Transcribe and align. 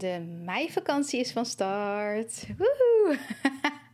De 0.00 0.20
meivakantie 0.44 1.20
is 1.20 1.32
van 1.32 1.46
start. 1.46 2.46
Woehoe! 2.58 3.18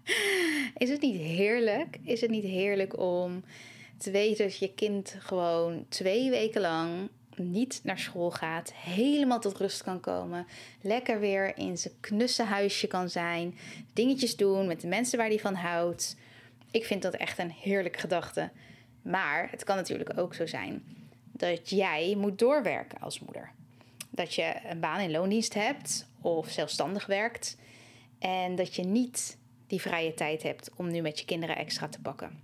Is 0.77 0.91
het 0.91 1.01
niet 1.01 1.21
heerlijk? 1.21 1.99
Is 2.03 2.21
het 2.21 2.31
niet 2.31 2.45
heerlijk 2.45 2.99
om 2.99 3.45
te 3.99 4.11
weten 4.11 4.47
dat 4.47 4.59
je 4.59 4.75
kind 4.75 5.17
gewoon 5.19 5.87
twee 5.89 6.31
weken 6.31 6.61
lang 6.61 7.09
niet 7.37 7.81
naar 7.83 7.99
school 7.99 8.31
gaat, 8.31 8.73
helemaal 8.73 9.41
tot 9.41 9.59
rust 9.59 9.83
kan 9.83 10.01
komen, 10.01 10.47
lekker 10.81 11.21
weer 11.21 11.59
in 11.59 11.79
zijn 11.79 11.95
knusse 12.01 12.43
huisje 12.43 12.87
kan 12.87 13.09
zijn, 13.09 13.59
dingetjes 13.93 14.37
doen 14.37 14.67
met 14.67 14.81
de 14.81 14.89
mensen 14.89 15.19
waar 15.19 15.29
hij 15.29 15.39
van 15.39 15.55
houdt. 15.55 16.17
Ik 16.71 16.85
vind 16.85 17.03
dat 17.03 17.15
echt 17.15 17.39
een 17.39 17.51
heerlijke 17.51 17.99
gedachte. 17.99 18.51
Maar 19.03 19.51
het 19.51 19.65
kan 19.65 19.77
natuurlijk 19.77 20.19
ook 20.19 20.35
zo 20.35 20.47
zijn 20.47 20.85
dat 21.33 21.71
jij 21.71 22.15
moet 22.19 22.39
doorwerken 22.39 23.01
als 23.01 23.21
moeder. 23.21 23.53
Dat 24.11 24.35
je 24.35 24.55
een 24.69 24.81
baan 24.81 25.01
in 25.01 25.11
loondienst 25.11 25.55
hebt 25.55 26.09
of 26.21 26.49
zelfstandig 26.49 27.07
werkt 27.07 27.57
en 28.19 28.55
dat 28.55 28.75
je 28.75 28.83
niet 28.83 29.39
die 29.67 29.81
vrije 29.81 30.15
tijd 30.15 30.43
hebt 30.43 30.71
om 30.77 30.91
nu 30.91 31.01
met 31.01 31.19
je 31.19 31.25
kinderen 31.25 31.57
extra 31.57 31.89
te 31.89 32.01
pakken. 32.01 32.41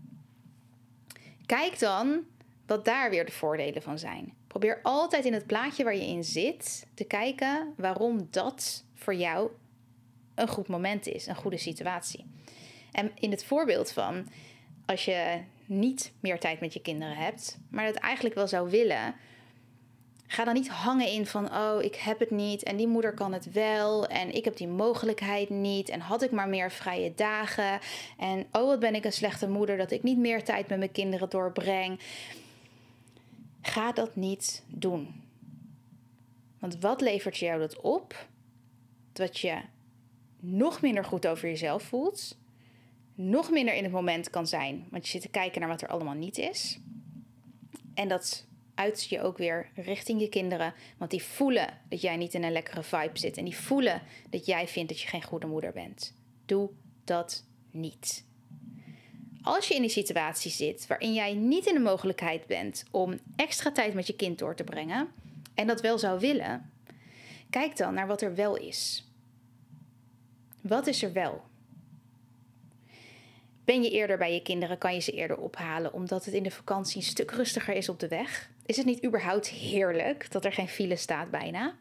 Kijk 1.47 1.79
dan 1.79 2.21
wat 2.67 2.85
daar 2.85 3.11
weer 3.11 3.27
de 3.27 3.33
voordelen 3.33 3.83
van 3.83 3.99
zijn. 3.99 4.35
Probeer 4.47 4.81
altijd 4.83 5.25
in 5.25 5.33
het 5.33 5.47
plaatje 5.47 5.85
waar 5.85 5.95
je 5.95 6.07
in 6.07 6.25
zit 6.25 6.87
te 6.95 7.05
kijken 7.05 7.75
waarom 7.77 8.29
dat 8.31 8.85
voor 8.95 9.15
jou 9.15 9.51
een 10.35 10.49
goed 10.49 10.69
moment 10.69 11.07
is, 11.07 11.27
een 11.27 11.37
goede 11.37 11.57
situatie. 11.57 12.27
En 12.93 13.13
in 13.15 13.31
het 13.31 13.45
voorbeeld 13.45 13.93
van 13.93 14.29
als 14.87 15.05
je 15.05 15.41
niet 15.67 16.13
meer 16.21 16.41
tijd 16.41 16.61
met 16.61 16.73
je 16.73 16.81
kinderen 16.81 17.17
hebt, 17.17 17.59
maar 17.71 17.87
dat 17.87 17.97
eigenlijk 17.97 18.35
wel 18.35 18.49
zou 18.49 18.71
willen, 18.71 19.15
Ga 20.33 20.45
dan 20.45 20.55
niet 20.55 20.69
hangen 20.69 21.09
in 21.09 21.27
van, 21.27 21.55
oh, 21.55 21.83
ik 21.83 21.95
heb 21.95 22.19
het 22.19 22.31
niet 22.31 22.63
en 22.63 22.77
die 22.77 22.87
moeder 22.87 23.15
kan 23.15 23.33
het 23.33 23.53
wel 23.53 24.07
en 24.07 24.35
ik 24.35 24.45
heb 24.45 24.57
die 24.57 24.69
mogelijkheid 24.69 25.51
niet 25.51 25.89
en 25.89 26.01
had 26.01 26.23
ik 26.23 26.31
maar 26.31 26.49
meer 26.49 26.71
vrije 26.71 27.15
dagen 27.15 27.81
en 28.19 28.47
oh, 28.53 28.67
wat 28.67 28.81
ben 28.81 28.95
ik 28.95 29.05
een 29.05 29.13
slechte 29.13 29.49
moeder 29.49 29.77
dat 29.77 29.91
ik 29.91 30.03
niet 30.03 30.19
meer 30.19 30.45
tijd 30.45 30.69
met 30.69 30.79
mijn 30.79 30.93
kinderen 30.93 31.31
doorbreng. 31.31 32.01
Ga 33.63 33.93
dat 33.93 34.17
niet 34.17 34.65
doen. 34.67 35.23
Want 36.59 36.81
wat 36.81 37.01
levert 37.01 37.37
jou 37.37 37.59
dat 37.59 37.81
op? 37.81 38.27
Dat 39.13 39.39
je 39.39 39.57
nog 40.41 40.81
minder 40.81 41.05
goed 41.05 41.27
over 41.27 41.49
jezelf 41.49 41.83
voelt, 41.83 42.39
nog 43.15 43.51
minder 43.51 43.75
in 43.75 43.83
het 43.83 43.93
moment 43.93 44.31
kan 44.31 44.47
zijn, 44.47 44.87
want 44.91 45.05
je 45.05 45.11
zit 45.11 45.23
te 45.23 45.29
kijken 45.29 45.61
naar 45.61 45.71
wat 45.71 45.83
er 45.83 45.89
allemaal 45.89 46.15
niet 46.15 46.39
is. 46.39 46.79
En 47.95 48.09
dat 48.09 48.51
uit 48.83 49.05
je 49.05 49.21
ook 49.21 49.39
weer 49.39 49.71
richting 49.75 50.21
je 50.21 50.29
kinderen. 50.29 50.75
Want 50.99 51.11
die 51.11 51.23
voelen 51.23 51.79
dat 51.89 52.01
jij 52.01 52.17
niet 52.17 52.35
in 52.35 52.45
een 52.45 52.53
lekkere 52.53 52.83
vibe 52.83 53.19
zit. 53.19 53.37
En 53.37 53.45
die 53.45 53.57
voelen 53.57 54.03
dat 54.31 54.47
jij 54.47 54.69
vindt 54.69 54.89
dat 54.89 55.01
je 55.01 55.09
geen 55.09 55.23
goede 55.23 55.47
moeder 55.47 55.73
bent. 55.73 56.15
Doe 56.47 56.71
dat 57.05 57.45
niet. 57.71 58.25
Als 59.43 59.69
je 59.69 59.75
in 59.75 59.81
die 59.81 59.91
situatie 59.91 60.51
zit 60.51 60.87
waarin 60.87 61.13
jij 61.13 61.35
niet 61.35 61.67
in 61.67 61.75
de 61.75 61.81
mogelijkheid 61.81 62.47
bent 62.47 62.85
om 62.91 63.19
extra 63.37 63.73
tijd 63.73 63.95
met 63.95 64.07
je 64.07 64.17
kind 64.17 64.39
door 64.39 64.55
te 64.55 64.65
brengen. 64.65 65.09
En 65.55 65.67
dat 65.67 65.81
wel 65.81 65.99
zou 65.99 66.21
willen. 66.21 66.71
Kijk 67.51 67.77
dan 67.77 67.95
naar 67.95 68.07
wat 68.07 68.23
er 68.23 68.35
wel 68.35 68.57
is. 68.57 69.09
Wat 70.61 70.87
is 70.87 71.03
er 71.03 71.13
wel? 71.13 71.43
Ben 73.73 73.83
je 73.83 73.91
eerder 73.91 74.19
bij 74.19 74.35
je 74.35 74.43
kinderen, 74.43 74.79
kan 74.79 74.95
je 74.95 75.01
ze 75.01 75.13
eerder 75.13 75.37
ophalen 75.37 75.93
omdat 75.93 76.25
het 76.25 76.35
in 76.35 76.43
de 76.43 76.51
vakantie 76.51 76.97
een 76.97 77.03
stuk 77.03 77.31
rustiger 77.31 77.75
is 77.75 77.89
op 77.89 78.01
de 78.01 78.09
weg. 78.09 78.51
Is 78.67 78.77
het 78.77 78.87
niet 78.87 79.05
überhaupt 79.05 79.49
heerlijk 79.49 80.31
dat 80.31 80.45
er 80.45 80.53
geen 80.53 80.69
file 80.69 80.97
staat 80.97 81.31
bijna? 81.31 81.75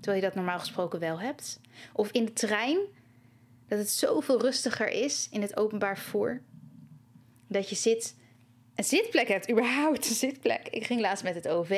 Terwijl 0.00 0.22
je 0.22 0.28
dat 0.28 0.34
normaal 0.34 0.58
gesproken 0.58 1.00
wel 1.00 1.20
hebt. 1.20 1.60
Of 1.92 2.10
in 2.10 2.24
de 2.24 2.32
trein, 2.32 2.78
dat 3.68 3.78
het 3.78 3.90
zoveel 3.90 4.40
rustiger 4.40 4.88
is 4.88 5.28
in 5.30 5.42
het 5.42 5.56
openbaar 5.56 5.98
vervoer. 5.98 6.42
Dat 7.48 7.68
je 7.68 7.76
zit, 7.76 8.16
een 8.74 8.84
zitplek 8.84 9.28
hebt, 9.28 9.50
überhaupt 9.50 10.08
een 10.08 10.14
zitplek. 10.14 10.68
Ik 10.68 10.86
ging 10.86 11.00
laatst 11.00 11.24
met 11.24 11.34
het 11.34 11.48
OV. 11.48 11.70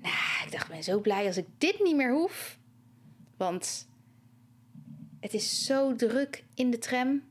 Nou, 0.00 0.44
ik 0.44 0.48
dacht, 0.50 0.64
ik 0.64 0.70
ben 0.70 0.82
zo 0.82 1.00
blij 1.00 1.26
als 1.26 1.36
ik 1.36 1.46
dit 1.58 1.80
niet 1.82 1.96
meer 1.96 2.12
hoef. 2.12 2.58
Want 3.36 3.88
het 5.20 5.34
is 5.34 5.64
zo 5.64 5.96
druk 5.96 6.44
in 6.54 6.70
de 6.70 6.78
tram. 6.78 7.30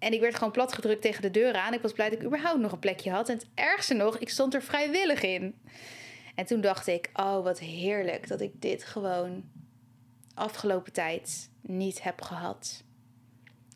En 0.00 0.12
ik 0.12 0.20
werd 0.20 0.34
gewoon 0.34 0.52
plat 0.52 0.72
gedrukt 0.72 1.02
tegen 1.02 1.22
de 1.22 1.30
deur 1.30 1.54
aan. 1.54 1.74
Ik 1.74 1.82
was 1.82 1.92
blij 1.92 2.10
dat 2.10 2.18
ik 2.18 2.24
überhaupt 2.24 2.60
nog 2.60 2.72
een 2.72 2.78
plekje 2.78 3.10
had. 3.10 3.28
En 3.28 3.36
het 3.36 3.46
ergste 3.54 3.94
nog, 3.94 4.18
ik 4.18 4.28
stond 4.28 4.54
er 4.54 4.62
vrijwillig 4.62 5.22
in. 5.22 5.54
En 6.34 6.46
toen 6.46 6.60
dacht 6.60 6.86
ik, 6.86 7.10
oh 7.12 7.42
wat 7.42 7.58
heerlijk 7.58 8.28
dat 8.28 8.40
ik 8.40 8.62
dit 8.62 8.84
gewoon 8.84 9.44
afgelopen 10.34 10.92
tijd 10.92 11.50
niet 11.60 12.02
heb 12.02 12.22
gehad. 12.22 12.82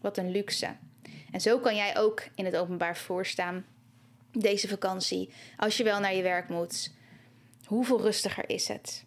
Wat 0.01 0.19
een 0.19 0.31
luxe. 0.31 0.77
En 1.31 1.41
zo 1.41 1.59
kan 1.59 1.77
jij 1.77 1.99
ook 1.99 2.23
in 2.35 2.45
het 2.45 2.57
openbaar 2.57 2.97
voorstaan 2.97 3.67
deze 4.33 4.69
vakantie. 4.69 5.31
Als 5.57 5.77
je 5.77 5.85
wel 5.85 6.01
naar 6.01 6.15
je 6.15 6.23
werk 6.23 6.49
moet. 6.49 6.93
Hoeveel 7.65 8.01
rustiger 8.01 8.49
is 8.49 8.69
het? 8.69 9.05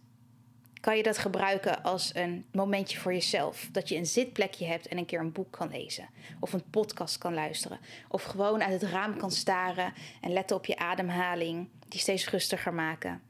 Kan 0.79 0.97
je 0.97 1.03
dat 1.03 1.17
gebruiken 1.17 1.83
als 1.83 2.15
een 2.15 2.45
momentje 2.51 2.97
voor 2.97 3.13
jezelf. 3.13 3.69
Dat 3.71 3.89
je 3.89 3.95
een 3.95 4.05
zitplekje 4.05 4.65
hebt 4.65 4.88
en 4.88 4.97
een 4.97 5.05
keer 5.05 5.19
een 5.19 5.31
boek 5.31 5.51
kan 5.51 5.69
lezen. 5.69 6.09
Of 6.39 6.53
een 6.53 6.69
podcast 6.69 7.17
kan 7.17 7.33
luisteren. 7.33 7.79
Of 8.07 8.23
gewoon 8.23 8.63
uit 8.63 8.81
het 8.81 8.91
raam 8.91 9.17
kan 9.17 9.31
staren 9.31 9.93
en 10.21 10.33
letten 10.33 10.55
op 10.55 10.65
je 10.65 10.77
ademhaling. 10.77 11.69
Die 11.88 11.99
steeds 11.99 12.29
rustiger 12.29 12.73
maken. 12.73 13.21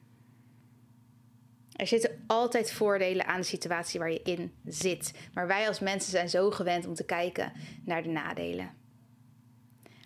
Er 1.76 1.88
zitten 1.88 2.24
altijd 2.28 2.72
voordelen 2.72 3.26
aan 3.26 3.40
de 3.40 3.46
situatie 3.46 4.00
waar 4.00 4.12
je 4.12 4.22
in 4.24 4.54
zit. 4.66 5.14
Maar 5.34 5.48
wij 5.48 5.68
als 5.68 5.80
mensen 5.80 6.12
zijn 6.12 6.30
zo 6.30 6.52
gewend 6.52 6.88
om 6.88 6.94
te 6.94 7.06
kijken 7.06 7.54
naar 7.86 8.04
de 8.04 8.10
nadelen. 8.10 8.76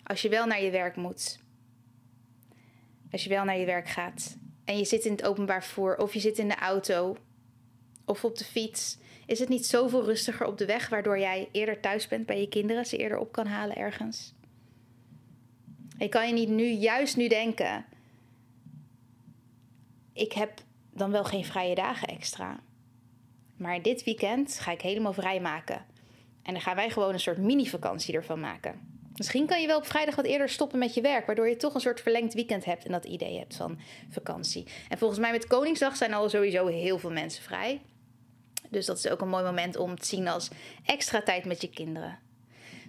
Als 0.02 0.22
je 0.22 0.28
wel 0.28 0.46
naar 0.46 0.62
je 0.62 0.70
werk 0.70 0.96
moet. 0.96 1.38
Als 3.10 3.22
je 3.22 3.28
wel 3.28 3.44
naar 3.44 3.58
je 3.58 3.66
werk 3.66 3.88
gaat. 3.88 4.36
En 4.64 4.78
je 4.78 4.84
zit 4.84 5.04
in 5.04 5.12
het 5.12 5.24
openbaar 5.24 5.62
vervoer 5.62 5.96
of 5.96 6.12
je 6.14 6.20
zit 6.20 6.38
in 6.38 6.48
de 6.48 6.56
auto 6.56 7.16
of 8.12 8.24
op 8.24 8.38
de 8.38 8.44
fiets, 8.44 8.98
is 9.26 9.38
het 9.38 9.48
niet 9.48 9.66
zoveel 9.66 10.04
rustiger 10.04 10.46
op 10.46 10.58
de 10.58 10.66
weg, 10.66 10.88
waardoor 10.88 11.18
jij 11.18 11.48
eerder 11.52 11.80
thuis 11.80 12.08
bent 12.08 12.26
bij 12.26 12.40
je 12.40 12.48
kinderen, 12.48 12.86
ze 12.86 12.96
eerder 12.96 13.18
op 13.18 13.32
kan 13.32 13.46
halen 13.46 13.76
ergens? 13.76 14.34
En 15.98 16.08
kan 16.08 16.26
je 16.26 16.32
niet 16.32 16.48
nu, 16.48 16.64
juist 16.64 17.16
nu 17.16 17.28
denken: 17.28 17.84
ik 20.12 20.32
heb 20.32 20.60
dan 20.90 21.10
wel 21.10 21.24
geen 21.24 21.44
vrije 21.44 21.74
dagen 21.74 22.08
extra. 22.08 22.60
Maar 23.56 23.82
dit 23.82 24.04
weekend 24.04 24.58
ga 24.58 24.72
ik 24.72 24.80
helemaal 24.80 25.12
vrij 25.12 25.40
maken. 25.40 25.84
En 26.42 26.52
dan 26.52 26.62
gaan 26.62 26.76
wij 26.76 26.90
gewoon 26.90 27.12
een 27.12 27.20
soort 27.20 27.38
mini-vakantie 27.38 28.14
ervan 28.14 28.40
maken. 28.40 29.00
Misschien 29.16 29.46
kan 29.46 29.60
je 29.60 29.66
wel 29.66 29.78
op 29.78 29.86
vrijdag 29.86 30.14
wat 30.14 30.24
eerder 30.24 30.48
stoppen 30.48 30.78
met 30.78 30.94
je 30.94 31.00
werk, 31.00 31.26
waardoor 31.26 31.48
je 31.48 31.56
toch 31.56 31.74
een 31.74 31.80
soort 31.80 32.00
verlengd 32.00 32.34
weekend 32.34 32.64
hebt 32.64 32.84
en 32.84 32.92
dat 32.92 33.04
idee 33.04 33.38
hebt 33.38 33.56
van 33.56 33.78
vakantie. 34.10 34.66
En 34.88 34.98
volgens 34.98 35.20
mij 35.20 35.30
met 35.30 35.46
Koningsdag 35.46 35.96
zijn 35.96 36.14
al 36.14 36.28
sowieso 36.28 36.66
heel 36.66 36.98
veel 36.98 37.10
mensen 37.10 37.42
vrij. 37.42 37.80
Dus 38.72 38.86
dat 38.86 38.98
is 38.98 39.08
ook 39.08 39.20
een 39.20 39.28
mooi 39.28 39.44
moment 39.44 39.76
om 39.76 39.98
te 39.98 40.06
zien 40.06 40.28
als 40.28 40.48
extra 40.84 41.22
tijd 41.22 41.44
met 41.44 41.60
je 41.60 41.70
kinderen. 41.70 42.18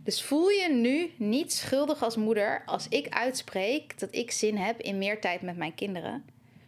Dus 0.03 0.23
voel 0.23 0.49
je 0.49 0.69
nu 0.69 1.11
niet 1.17 1.53
schuldig 1.53 2.03
als 2.03 2.15
moeder 2.15 2.63
als 2.65 2.87
ik 2.87 3.09
uitspreek 3.09 3.99
dat 3.99 4.15
ik 4.15 4.31
zin 4.31 4.57
heb 4.57 4.79
in 4.79 4.97
meer 4.97 5.21
tijd 5.21 5.41
met 5.41 5.57
mijn 5.57 5.75
kinderen, 5.75 6.25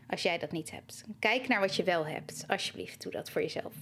als 0.08 0.22
jij 0.22 0.38
dat 0.38 0.52
niet 0.52 0.72
hebt. 0.72 1.04
Kijk 1.20 1.48
naar 1.48 1.60
wat 1.60 1.76
je 1.76 1.84
wel 1.84 2.06
hebt. 2.06 2.44
Alsjeblieft, 2.48 3.02
doe 3.02 3.12
dat 3.12 3.30
voor 3.30 3.42
jezelf. 3.42 3.74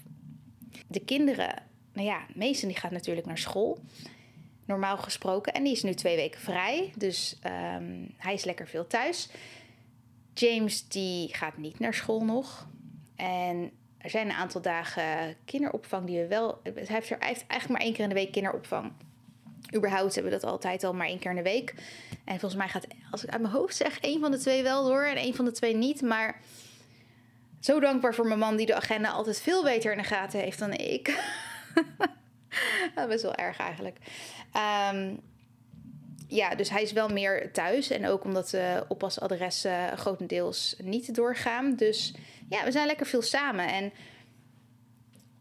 De 0.87 0.99
kinderen, 0.99 1.63
nou 1.93 2.07
ja, 2.07 2.25
meesten 2.33 2.67
die 2.67 2.77
gaat 2.77 2.91
natuurlijk 2.91 3.25
naar 3.25 3.37
school. 3.37 3.79
Normaal 4.65 4.97
gesproken. 4.97 5.53
En 5.53 5.63
die 5.63 5.73
is 5.73 5.83
nu 5.83 5.93
twee 5.93 6.15
weken 6.15 6.39
vrij. 6.39 6.93
Dus 6.97 7.39
um, 7.45 8.13
hij 8.17 8.33
is 8.33 8.43
lekker 8.43 8.67
veel 8.67 8.87
thuis. 8.87 9.29
James 10.33 10.87
die 10.87 11.35
gaat 11.35 11.57
niet 11.57 11.79
naar 11.79 11.93
school 11.93 12.25
nog. 12.25 12.67
En 13.15 13.71
er 14.03 14.09
zijn 14.09 14.29
een 14.29 14.35
aantal 14.35 14.61
dagen 14.61 15.35
kinderopvang 15.45 16.05
die 16.05 16.19
we 16.19 16.27
wel. 16.27 16.59
Hij 16.63 16.73
heeft, 16.75 17.09
er, 17.09 17.17
heeft 17.19 17.45
eigenlijk 17.47 17.67
maar 17.67 17.81
één 17.81 17.93
keer 17.93 18.03
in 18.03 18.09
de 18.09 18.15
week 18.15 18.31
kinderopvang. 18.31 18.91
Überhaupt 19.75 20.13
hebben 20.15 20.33
we 20.33 20.39
dat 20.39 20.49
altijd 20.49 20.83
al 20.83 20.93
maar 20.93 21.07
één 21.07 21.19
keer 21.19 21.29
in 21.29 21.37
de 21.37 21.43
week. 21.43 21.73
En 22.25 22.39
volgens 22.39 22.55
mij 22.55 22.69
gaat, 22.69 22.87
als 23.11 23.23
ik 23.23 23.29
uit 23.29 23.41
mijn 23.41 23.53
hoofd 23.53 23.75
zeg, 23.75 23.99
één 23.99 24.19
van 24.19 24.31
de 24.31 24.37
twee 24.37 24.63
wel 24.63 24.85
door 24.85 25.03
en 25.03 25.15
één 25.15 25.35
van 25.35 25.45
de 25.45 25.51
twee 25.51 25.75
niet. 25.75 26.01
Maar 26.01 26.41
zo 27.59 27.79
dankbaar 27.79 28.13
voor 28.13 28.27
mijn 28.27 28.39
man 28.39 28.55
die 28.55 28.65
de 28.65 28.75
agenda 28.75 29.09
altijd 29.09 29.41
veel 29.41 29.63
beter 29.63 29.91
in 29.91 29.97
de 29.97 30.03
gaten 30.03 30.39
heeft 30.39 30.59
dan 30.59 30.73
ik. 30.73 31.23
dat 32.95 33.09
is 33.09 33.21
wel 33.21 33.35
erg 33.35 33.57
eigenlijk. 33.57 33.97
Um, 34.93 35.19
ja, 36.27 36.55
dus 36.55 36.69
hij 36.69 36.81
is 36.81 36.91
wel 36.91 37.09
meer 37.09 37.51
thuis. 37.51 37.89
En 37.89 38.07
ook 38.07 38.23
omdat 38.23 38.49
de 38.49 38.85
oppasadressen 38.87 39.97
grotendeels 39.97 40.75
niet 40.83 41.15
doorgaan. 41.15 41.75
Dus 41.75 42.13
ja, 42.49 42.63
we 42.63 42.71
zijn 42.71 42.87
lekker 42.87 43.05
veel 43.05 43.21
samen. 43.21 43.67
En 43.67 43.91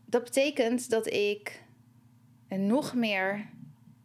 dat 0.05 0.25
betekent 0.25 0.91
dat 0.91 1.07
ik 1.07 1.63
nog 2.49 2.95
meer 2.95 3.51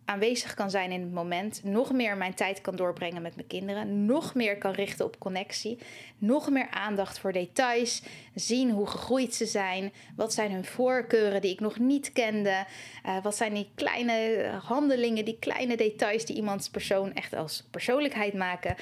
aanwezig 0.07 0.53
kan 0.53 0.69
zijn 0.69 0.91
in 0.91 1.01
het 1.01 1.11
moment, 1.11 1.63
nog 1.63 1.91
meer 1.91 2.17
mijn 2.17 2.33
tijd 2.33 2.61
kan 2.61 2.75
doorbrengen 2.75 3.21
met 3.21 3.35
mijn 3.35 3.47
kinderen, 3.47 4.05
nog 4.05 4.33
meer 4.35 4.57
kan 4.57 4.71
richten 4.71 5.05
op 5.05 5.19
connectie, 5.19 5.77
nog 6.17 6.49
meer 6.49 6.69
aandacht 6.69 7.19
voor 7.19 7.31
details, 7.31 8.01
zien 8.33 8.71
hoe 8.71 8.87
gegroeid 8.87 9.35
ze 9.35 9.45
zijn, 9.45 9.93
wat 10.15 10.33
zijn 10.33 10.51
hun 10.51 10.65
voorkeuren 10.65 11.41
die 11.41 11.51
ik 11.51 11.59
nog 11.59 11.79
niet 11.79 12.11
kende, 12.11 12.65
uh, 13.05 13.23
wat 13.23 13.35
zijn 13.35 13.53
die 13.53 13.71
kleine 13.75 14.45
handelingen, 14.63 15.25
die 15.25 15.39
kleine 15.39 15.77
details 15.77 16.25
die 16.25 16.35
iemands 16.35 16.69
persoon 16.69 17.13
echt 17.13 17.33
als 17.33 17.67
persoonlijkheid 17.71 18.33
maken. 18.33 18.75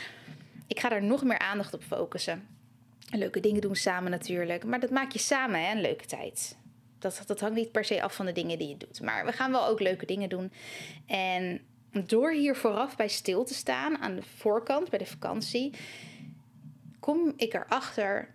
Ik 0.68 0.80
ga 0.80 0.90
daar 0.90 1.04
nog 1.04 1.24
meer 1.24 1.40
aandacht 1.40 1.74
op 1.74 1.84
focussen. 1.84 2.55
Leuke 3.12 3.40
dingen 3.40 3.62
doen 3.62 3.76
samen 3.76 4.12
natuurlijk, 4.12 4.66
maar 4.66 4.80
dat 4.80 4.90
maak 4.90 5.12
je 5.12 5.20
samen 5.20 5.66
hè, 5.66 5.72
een 5.72 5.82
leuke 5.82 6.06
tijd. 6.06 6.58
Dat, 7.00 7.24
dat 7.26 7.40
hangt 7.40 7.56
niet 7.56 7.72
per 7.72 7.86
se 7.86 8.02
af 8.02 8.16
van 8.16 8.26
de 8.26 8.32
dingen 8.32 8.58
die 8.58 8.68
je 8.68 8.78
doet. 8.78 9.02
Maar 9.02 9.26
we 9.26 9.32
gaan 9.32 9.52
wel 9.52 9.68
ook 9.68 9.80
leuke 9.80 10.06
dingen 10.06 10.30
doen. 10.30 10.52
En 11.06 11.62
door 12.04 12.32
hier 12.32 12.56
vooraf 12.56 12.96
bij 12.96 13.08
stil 13.08 13.44
te 13.44 13.54
staan, 13.54 13.98
aan 13.98 14.16
de 14.16 14.22
voorkant, 14.22 14.90
bij 14.90 15.00
de 15.00 15.06
vakantie, 15.06 15.74
kom 17.00 17.34
ik 17.38 17.54
erachter 17.54 18.34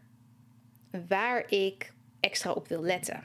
waar 1.08 1.50
ik 1.50 1.92
extra 2.20 2.52
op 2.52 2.68
wil 2.68 2.82
letten. 2.82 3.22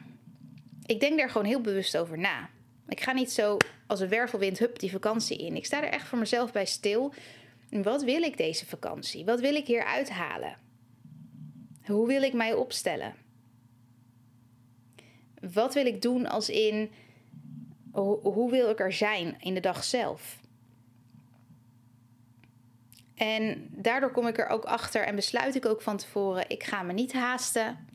Ik 0.85 0.99
denk 0.99 1.17
daar 1.17 1.29
gewoon 1.29 1.47
heel 1.47 1.61
bewust 1.61 1.97
over 1.97 2.17
na. 2.17 2.49
Ik 2.87 3.01
ga 3.01 3.11
niet 3.11 3.31
zo 3.31 3.57
als 3.87 3.99
een 3.99 4.09
wervelwind, 4.09 4.59
hup, 4.59 4.79
die 4.79 4.91
vakantie 4.91 5.37
in. 5.37 5.55
Ik 5.55 5.65
sta 5.65 5.83
er 5.83 5.91
echt 5.91 6.07
voor 6.07 6.17
mezelf 6.17 6.51
bij 6.51 6.65
stil. 6.65 7.13
Wat 7.69 8.03
wil 8.03 8.21
ik 8.21 8.37
deze 8.37 8.65
vakantie? 8.65 9.25
Wat 9.25 9.39
wil 9.39 9.55
ik 9.55 9.67
hier 9.67 9.83
uithalen? 9.83 10.57
Hoe 11.85 12.07
wil 12.07 12.21
ik 12.21 12.33
mij 12.33 12.53
opstellen? 12.53 13.15
wat 15.53 15.73
wil 15.73 15.85
ik 15.85 16.01
doen 16.01 16.25
als 16.27 16.49
in 16.49 16.91
hoe 18.21 18.51
wil 18.51 18.69
ik 18.69 18.79
er 18.79 18.93
zijn 18.93 19.35
in 19.39 19.53
de 19.53 19.59
dag 19.59 19.83
zelf? 19.83 20.39
En 23.15 23.67
daardoor 23.71 24.11
kom 24.11 24.27
ik 24.27 24.37
er 24.37 24.47
ook 24.47 24.65
achter 24.65 25.05
en 25.05 25.15
besluit 25.15 25.55
ik 25.55 25.65
ook 25.65 25.81
van 25.81 25.97
tevoren: 25.97 26.49
ik 26.49 26.63
ga 26.63 26.83
me 26.83 26.93
niet 26.93 27.13
haasten. 27.13 27.87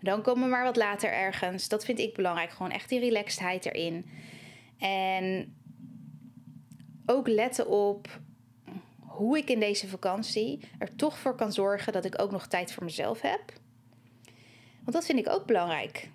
Dan 0.00 0.22
komen 0.22 0.44
we 0.44 0.50
maar 0.50 0.64
wat 0.64 0.76
later 0.76 1.12
ergens. 1.12 1.68
Dat 1.68 1.84
vind 1.84 1.98
ik 1.98 2.14
belangrijk. 2.14 2.50
Gewoon 2.50 2.72
echt 2.72 2.88
die 2.88 3.00
relaxedheid 3.00 3.66
erin. 3.66 4.06
En 4.78 5.56
ook 7.06 7.28
letten 7.28 7.68
op 7.68 8.20
hoe 9.16 9.38
ik 9.38 9.50
in 9.50 9.60
deze 9.60 9.88
vakantie 9.88 10.60
er 10.78 10.96
toch 10.96 11.18
voor 11.18 11.34
kan 11.34 11.52
zorgen 11.52 11.92
dat 11.92 12.04
ik 12.04 12.20
ook 12.20 12.30
nog 12.30 12.46
tijd 12.46 12.72
voor 12.72 12.84
mezelf 12.84 13.20
heb. 13.20 13.52
Want 14.80 14.92
dat 14.92 15.06
vind 15.06 15.18
ik 15.18 15.28
ook 15.28 15.46
belangrijk. 15.46 16.10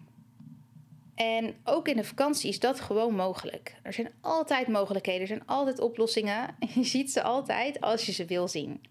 En 1.16 1.56
ook 1.64 1.88
in 1.88 1.96
de 1.96 2.04
vakantie 2.04 2.50
is 2.50 2.60
dat 2.60 2.80
gewoon 2.80 3.16
mogelijk. 3.16 3.76
Er 3.84 3.94
zijn 3.94 4.12
altijd 4.22 4.68
mogelijkheden, 4.68 5.22
er 5.22 5.28
zijn 5.28 5.46
altijd 5.46 5.80
oplossingen. 5.80 6.56
Je 6.76 6.84
ziet 6.84 7.12
ze 7.12 7.24
altijd 7.24 7.82
als 7.82 8.06
je 8.06 8.12
ze 8.12 8.26
wil 8.26 8.48
zien. 8.48 8.82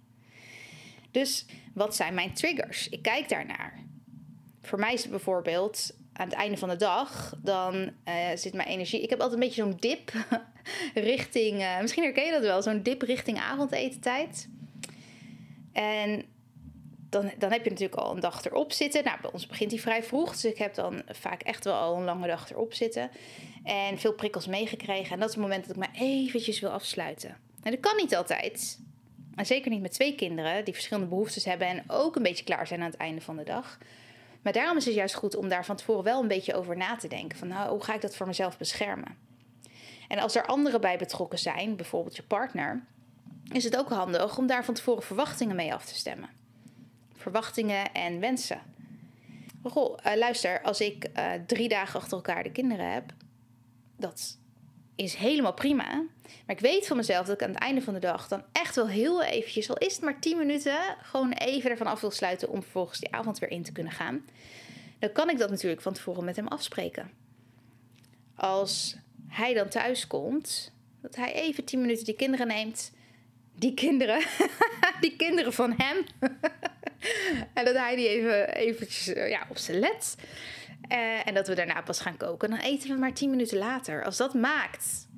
Dus 1.11 1.47
wat 1.75 1.97
zijn 1.97 2.15
mijn 2.15 2.35
triggers? 2.35 2.89
Ik 2.89 3.03
kijk 3.03 3.29
daarnaar. 3.29 3.85
Voor 4.63 4.79
mij 4.79 4.93
is 4.93 5.03
het 5.03 5.11
bijvoorbeeld 5.11 5.97
aan 6.13 6.29
het 6.29 6.37
einde 6.37 6.57
van 6.57 6.69
de 6.69 6.77
dag, 6.77 7.35
dan 7.43 7.75
uh, 7.75 8.15
zit 8.35 8.55
mijn 8.55 8.69
energie. 8.69 9.03
Ik 9.03 9.11
heb 9.11 9.21
altijd 9.21 9.41
een 9.41 9.47
beetje 9.47 9.63
zo'n 9.63 9.77
dip 9.79 10.13
richting. 10.95 11.61
Uh, 11.61 11.81
misschien 11.81 12.03
herken 12.03 12.25
je 12.25 12.31
dat 12.33 12.43
wel, 12.43 12.63
zo'n 12.63 12.83
dip 12.83 13.03
richting 13.03 13.39
avondetentijd. 13.39 14.49
En 15.73 16.25
dan, 17.11 17.31
dan 17.39 17.53
heb 17.53 17.65
je 17.65 17.71
natuurlijk 17.71 18.01
al 18.01 18.15
een 18.15 18.21
dag 18.21 18.45
erop 18.45 18.73
zitten. 18.73 19.05
Nou, 19.05 19.21
bij 19.21 19.33
ons 19.33 19.47
begint 19.47 19.71
hij 19.71 19.81
vrij 19.81 20.03
vroeg. 20.03 20.33
Dus 20.33 20.45
ik 20.45 20.59
heb 20.59 20.75
dan 20.75 21.03
vaak 21.07 21.43
echt 21.43 21.65
wel 21.65 21.75
al 21.75 21.97
een 21.97 22.05
lange 22.05 22.27
dag 22.27 22.51
erop 22.51 22.75
zitten. 22.75 23.11
En 23.65 23.99
veel 23.99 24.13
prikkels 24.13 24.47
meegekregen. 24.47 25.13
En 25.13 25.19
dat 25.19 25.29
is 25.29 25.35
het 25.35 25.45
moment 25.45 25.67
dat 25.67 25.77
ik 25.77 25.83
me 25.83 25.99
eventjes 25.99 26.61
wil 26.61 26.71
afsluiten. 26.71 27.37
En 27.63 27.71
dat 27.71 27.81
kan 27.81 27.97
niet 27.97 28.17
altijd. 28.17 28.79
En 29.35 29.47
zeker 29.47 29.71
niet 29.71 29.81
met 29.81 29.93
twee 29.93 30.15
kinderen 30.15 30.65
die 30.65 30.75
verschillende 30.75 31.09
behoeftes 31.09 31.45
hebben. 31.45 31.69
En 31.69 31.85
ook 31.87 32.17
een 32.17 32.23
beetje 32.23 32.45
klaar 32.45 32.67
zijn 32.67 32.81
aan 32.81 32.91
het 32.91 32.97
einde 32.97 33.21
van 33.21 33.37
de 33.37 33.45
dag. 33.45 33.79
Maar 34.43 34.53
daarom 34.53 34.77
is 34.77 34.85
het 34.85 34.95
juist 34.95 35.15
goed 35.15 35.37
om 35.37 35.49
daar 35.49 35.65
van 35.65 35.77
tevoren 35.77 36.05
wel 36.05 36.21
een 36.21 36.29
beetje 36.29 36.55
over 36.55 36.77
na 36.77 36.97
te 36.97 37.09
denken. 37.09 37.39
Van 37.39 37.49
nou, 37.49 37.71
hoe 37.71 37.85
ga 37.85 37.95
ik 37.95 38.01
dat 38.01 38.17
voor 38.17 38.27
mezelf 38.27 38.59
beschermen? 38.59 39.30
En 40.11 40.19
als 40.19 40.35
er 40.35 40.47
anderen 40.47 40.81
bij 40.81 40.99
betrokken 40.99 41.39
zijn, 41.39 41.77
bijvoorbeeld 41.77 42.17
je 42.17 42.23
partner, 42.23 42.85
is 43.53 43.65
het 43.65 43.77
ook 43.77 43.89
handig 43.89 44.39
om 44.39 44.47
daar 44.47 44.65
van 44.65 44.75
tevoren 44.75 45.03
verwachtingen 45.03 45.57
mee 45.57 45.75
af 45.75 45.85
te 45.85 45.95
stemmen 45.95 46.39
verwachtingen 47.21 47.93
en 47.93 48.21
wensen. 48.21 48.61
Goh, 49.63 49.99
uh, 50.07 50.15
luister, 50.17 50.63
als 50.63 50.81
ik 50.81 51.09
uh, 51.17 51.33
drie 51.47 51.69
dagen 51.69 52.01
achter 52.01 52.17
elkaar 52.17 52.43
de 52.43 52.53
kinderen 52.53 52.93
heb, 52.93 53.13
dat 53.97 54.39
is 54.95 55.15
helemaal 55.15 55.55
prima. 55.55 55.87
Maar 56.47 56.57
ik 56.57 56.61
weet 56.61 56.87
van 56.87 56.97
mezelf 56.97 57.27
dat 57.27 57.35
ik 57.35 57.43
aan 57.43 57.55
het 57.55 57.63
einde 57.63 57.83
van 57.83 57.95
de 57.95 58.01
dag 58.01 58.29
dan 58.29 58.45
echt 58.53 58.77
wel 58.77 58.89
heel 58.89 59.23
eventjes, 59.23 59.71
al 59.71 59.77
is 59.77 59.95
het 59.95 60.05
maar 60.05 60.21
10 60.21 60.39
minuten, 60.39 60.79
gewoon 61.03 61.33
even 61.33 61.71
ervan 61.71 61.87
af 61.87 62.01
wil 62.01 62.11
sluiten 62.11 62.49
om 62.49 62.63
vervolgens 62.63 62.99
die 62.99 63.13
avond 63.13 63.39
weer 63.39 63.51
in 63.51 63.63
te 63.63 63.73
kunnen 63.73 63.93
gaan. 63.93 64.25
Dan 64.99 65.13
kan 65.13 65.31
ik 65.31 65.39
dat 65.39 65.51
natuurlijk 65.51 65.83
van 65.83 65.93
tevoren 65.93 66.25
met 66.25 66.37
hem 66.37 66.47
afspreken. 66.47 67.11
Als 68.35 68.97
hij 69.31 69.55
dan 69.55 69.69
thuis 69.69 70.07
komt, 70.07 70.73
dat 71.03 71.17
hij 71.17 71.33
even 71.33 71.65
10 71.65 71.81
minuten 71.81 72.05
die 72.05 72.15
kinderen 72.15 72.47
neemt. 72.47 72.93
Die 73.55 73.75
kinderen, 73.75 74.23
die 75.01 75.17
kinderen 75.17 75.53
van 75.53 75.75
hem. 75.77 75.97
en 77.55 77.65
dat 77.65 77.77
hij 77.77 77.97
die 77.97 78.09
even 78.09 78.55
eventjes 78.55 79.13
eh, 79.13 79.29
ja, 79.29 79.47
op 79.49 79.59
zijn 79.59 79.79
let. 79.79 80.17
Uh, 80.93 81.27
en 81.27 81.35
dat 81.35 81.49
we 81.49 81.55
daarna 81.55 81.83
pas 81.83 82.01
gaan 82.01 82.17
koken. 82.17 82.51
Dan 82.51 82.59
eten 82.59 82.91
we 82.91 82.97
maar 82.97 83.13
tien 83.13 83.31
minuten 83.31 83.59
later. 83.59 84.05
Als 84.05 84.17
dat 84.17 84.35
maakt 84.35 85.09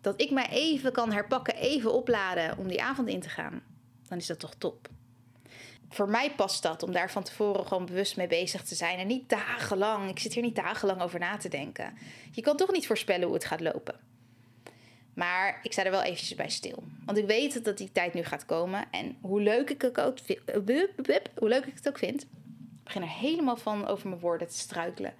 dat 0.00 0.20
ik 0.20 0.30
mij 0.30 0.48
even 0.48 0.92
kan 0.92 1.12
herpakken, 1.12 1.54
even 1.54 1.92
opladen 1.92 2.58
om 2.58 2.68
die 2.68 2.82
avond 2.82 3.08
in 3.08 3.20
te 3.20 3.28
gaan, 3.28 3.62
dan 4.08 4.18
is 4.18 4.26
dat 4.26 4.38
toch 4.38 4.54
top. 4.54 4.88
Voor 5.88 6.08
mij 6.08 6.30
past 6.30 6.62
dat 6.62 6.82
om 6.82 6.92
daar 6.92 7.10
van 7.10 7.22
tevoren 7.22 7.66
gewoon 7.66 7.86
bewust 7.86 8.16
mee 8.16 8.26
bezig 8.26 8.62
te 8.62 8.74
zijn. 8.74 8.98
En 8.98 9.06
niet 9.06 9.28
dagenlang. 9.28 10.10
Ik 10.10 10.18
zit 10.18 10.34
hier 10.34 10.42
niet 10.42 10.56
dagenlang 10.56 11.02
over 11.02 11.18
na 11.18 11.36
te 11.36 11.48
denken. 11.48 11.98
Je 12.30 12.42
kan 12.42 12.56
toch 12.56 12.72
niet 12.72 12.86
voorspellen 12.86 13.24
hoe 13.24 13.34
het 13.34 13.44
gaat 13.44 13.60
lopen. 13.60 13.94
Maar 15.14 15.58
ik 15.62 15.72
sta 15.72 15.84
er 15.84 15.90
wel 15.90 16.02
eventjes 16.02 16.34
bij 16.34 16.48
stil. 16.48 16.82
Want 17.04 17.18
ik 17.18 17.26
weet 17.26 17.64
dat 17.64 17.78
die 17.78 17.92
tijd 17.92 18.14
nu 18.14 18.24
gaat 18.24 18.46
komen. 18.46 18.84
En 18.90 19.16
hoe 19.20 19.40
leuk 19.40 19.70
ik 19.70 19.82
het 19.82 20.00
ook, 20.00 20.18
hoe 21.34 21.48
leuk 21.48 21.64
ik 21.64 21.74
het 21.74 21.88
ook 21.88 21.98
vind. 21.98 22.22
Ik 22.22 22.84
begin 22.84 23.02
er 23.02 23.08
helemaal 23.08 23.56
van 23.56 23.86
over 23.86 24.08
mijn 24.08 24.20
woorden 24.20 24.48
te 24.48 24.58
struikelen. 24.58 25.14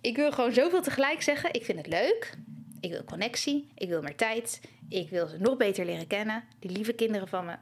Ik 0.00 0.16
wil 0.16 0.32
gewoon 0.32 0.52
zoveel 0.52 0.82
tegelijk 0.82 1.22
zeggen. 1.22 1.52
Ik 1.52 1.64
vind 1.64 1.78
het 1.78 1.86
leuk. 1.86 2.34
Ik 2.80 2.90
wil 2.90 3.04
connectie. 3.04 3.68
Ik 3.74 3.88
wil 3.88 4.02
meer 4.02 4.16
tijd. 4.16 4.60
Ik 4.88 5.10
wil 5.10 5.26
ze 5.26 5.38
nog 5.38 5.56
beter 5.56 5.84
leren 5.84 6.06
kennen. 6.06 6.44
Die 6.58 6.70
lieve 6.70 6.92
kinderen 6.92 7.28
van 7.28 7.44
me. 7.44 7.54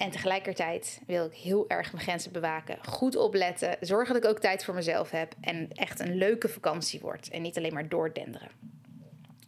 En 0.00 0.10
tegelijkertijd 0.10 1.00
wil 1.06 1.26
ik 1.26 1.34
heel 1.34 1.68
erg 1.68 1.92
mijn 1.92 2.04
grenzen 2.04 2.32
bewaken. 2.32 2.78
Goed 2.84 3.16
opletten. 3.16 3.76
Zorgen 3.80 4.14
dat 4.14 4.24
ik 4.24 4.30
ook 4.30 4.38
tijd 4.38 4.64
voor 4.64 4.74
mezelf 4.74 5.10
heb. 5.10 5.34
En 5.40 5.72
echt 5.72 6.00
een 6.00 6.16
leuke 6.16 6.48
vakantie 6.48 7.00
wordt. 7.00 7.30
En 7.30 7.42
niet 7.42 7.56
alleen 7.56 7.72
maar 7.72 7.88
doordenderen. 7.88 8.50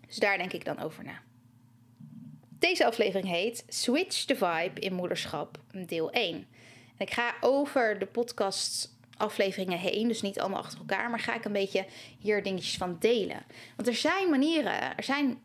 Dus 0.07 0.17
daar 0.17 0.39
denk 0.39 0.53
ik 0.53 0.65
dan 0.65 0.79
over 0.79 1.05
na. 1.05 1.23
Deze 2.59 2.87
aflevering 2.87 3.29
heet 3.29 3.65
Switch 3.69 4.25
the 4.25 4.37
Vibe 4.37 4.81
in 4.81 4.93
Moederschap, 4.93 5.59
deel 5.87 6.11
1. 6.11 6.35
En 6.35 6.47
ik 7.07 7.13
ga 7.13 7.35
over 7.41 7.99
de 7.99 8.07
podcast 8.07 8.97
afleveringen 9.17 9.79
heen, 9.79 10.09
dus 10.09 10.23
niet 10.23 10.41
allemaal 10.41 10.63
achter 10.63 10.79
elkaar, 10.79 11.11
maar 11.11 11.21
ga 11.21 11.35
ik 11.35 11.45
een 11.45 11.53
beetje 11.53 11.87
hier 12.19 12.43
dingetjes 12.43 12.77
van 12.77 12.97
delen. 12.99 13.43
Want 13.77 13.89
er 13.89 13.95
zijn 13.95 14.31
manieren, 14.31 14.97
er 14.97 15.05
zijn 15.05 15.39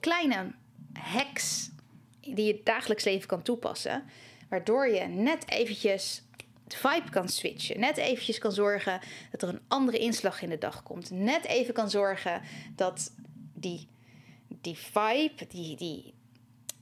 kleine 0.00 0.52
hacks 0.92 1.70
die 2.20 2.46
je 2.46 2.60
dagelijks 2.64 3.04
leven 3.04 3.28
kan 3.28 3.42
toepassen, 3.42 4.04
waardoor 4.48 4.88
je 4.88 5.04
net 5.04 5.50
eventjes 5.50 6.22
vibe 6.66 7.10
kan 7.10 7.28
switchen. 7.28 7.80
Net 7.80 7.96
eventjes 7.96 8.38
kan 8.38 8.52
zorgen 8.52 9.00
dat 9.30 9.42
er 9.42 9.48
een 9.48 9.60
andere 9.68 9.98
inslag 9.98 10.42
in 10.42 10.48
de 10.48 10.58
dag 10.58 10.82
komt. 10.82 11.10
Net 11.10 11.44
even 11.44 11.74
kan 11.74 11.90
zorgen 11.90 12.42
dat 12.74 13.12
die 13.54 13.88
die 14.60 14.76
vibe, 14.76 15.46
die, 15.48 15.76
die, 15.76 16.14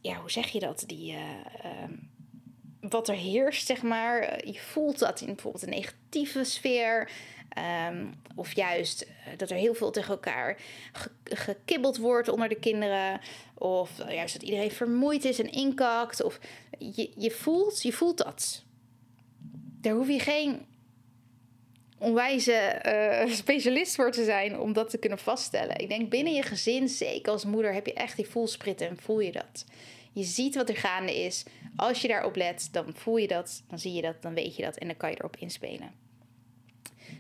ja, 0.00 0.20
hoe 0.20 0.30
zeg 0.30 0.49
je 0.49 0.61
dat? 0.61 0.85
Die 0.87 1.12
uh, 1.12 1.18
wat 2.88 3.09
er 3.09 3.14
heerst, 3.14 3.66
zeg 3.66 3.83
maar. 3.83 4.47
Je 4.47 4.61
voelt 4.61 4.99
dat 4.99 5.21
in 5.21 5.26
bijvoorbeeld 5.26 5.62
een 5.62 5.71
negatieve 5.71 6.45
sfeer. 6.45 7.11
Ehm, 7.49 8.07
of 8.35 8.55
juist 8.55 9.02
eh, 9.02 9.09
dat 9.37 9.50
er 9.50 9.57
heel 9.57 9.75
veel 9.75 9.90
tegen 9.90 10.11
elkaar 10.11 10.57
gekibbeld 11.25 11.97
wordt 11.97 12.28
onder 12.28 12.49
de 12.49 12.59
kinderen. 12.59 13.21
Of 13.55 13.90
juist 14.09 14.33
dat 14.33 14.43
iedereen 14.43 14.71
vermoeid 14.71 15.25
is 15.25 15.38
en 15.38 15.52
inkakt. 15.52 16.23
Of 16.23 16.38
je, 16.78 17.11
je, 17.16 17.31
voelt, 17.31 17.83
je 17.83 17.93
voelt 17.93 18.19
dat. 18.19 18.64
Daar 19.81 19.95
hoef 19.95 20.09
je 20.09 20.19
geen 20.19 20.66
onwijze 21.99 22.81
specialist 23.43 23.95
voor 23.95 24.11
te 24.11 24.25
zijn 24.25 24.59
om 24.59 24.73
dat 24.73 24.90
te 24.90 24.99
kunnen 24.99 25.19
vaststellen. 25.19 25.78
Ik 25.78 25.88
denk 25.88 26.11
binnen 26.11 26.33
je 26.33 26.43
gezin, 26.43 26.88
zeker 26.88 27.33
als 27.33 27.45
moeder, 27.45 27.73
heb 27.73 27.87
je 27.87 27.93
echt 27.93 28.16
die 28.16 28.28
voelspritten 28.28 28.88
en 28.88 28.99
voel 29.00 29.21
je 29.21 29.33
dat. 29.33 29.64
Je 30.16 30.25
ziet 30.25 30.54
wat 30.54 30.68
er 30.68 30.76
gaande 30.76 31.25
is. 31.25 31.44
Als 31.76 32.00
je 32.00 32.08
daarop 32.08 32.37
let, 32.37 32.68
dan 32.73 32.94
voel 32.94 33.16
je 33.16 33.28
dat, 33.28 33.62
dan 33.68 33.78
zie 33.78 33.92
je 33.92 34.02
dat, 34.02 34.23
dan 34.23 34.35
weet 34.35 34.56
je 34.56 34.62
dat 34.62 34.76
en 34.76 34.87
dan 34.87 34.96
kan 34.96 35.11
je 35.11 35.16
erop 35.18 35.37
inspelen. 35.37 35.94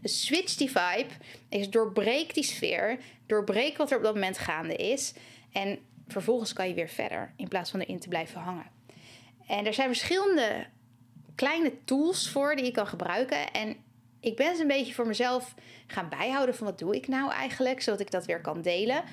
Dus 0.02 0.26
switch 0.26 0.54
die 0.54 0.70
vibe, 0.70 1.12
is 1.48 1.70
doorbreek 1.70 2.34
die 2.34 2.44
sfeer, 2.44 2.98
doorbreek 3.26 3.76
wat 3.76 3.90
er 3.90 3.96
op 3.96 4.02
dat 4.02 4.14
moment 4.14 4.38
gaande 4.38 4.76
is 4.76 5.12
en 5.52 5.78
vervolgens 6.08 6.52
kan 6.52 6.68
je 6.68 6.74
weer 6.74 6.88
verder 6.88 7.32
in 7.36 7.48
plaats 7.48 7.70
van 7.70 7.80
erin 7.80 8.00
te 8.00 8.08
blijven 8.08 8.40
hangen. 8.40 8.66
En 9.46 9.66
er 9.66 9.74
zijn 9.74 9.88
verschillende 9.88 10.66
kleine 11.34 11.72
tools 11.84 12.30
voor 12.30 12.56
die 12.56 12.64
je 12.64 12.70
kan 12.70 12.86
gebruiken 12.86 13.52
en 13.52 13.76
ik 14.20 14.36
ben 14.36 14.48
eens 14.48 14.58
een 14.58 14.66
beetje 14.66 14.94
voor 14.94 15.06
mezelf 15.06 15.54
gaan 15.86 16.08
bijhouden 16.08 16.54
van 16.54 16.66
wat 16.66 16.78
doe 16.78 16.96
ik 16.96 17.08
nou 17.08 17.30
eigenlijk, 17.30 17.82
zodat 17.82 18.00
ik 18.00 18.10
dat 18.10 18.26
weer 18.26 18.40
kan 18.40 18.62
delen. 18.62 19.04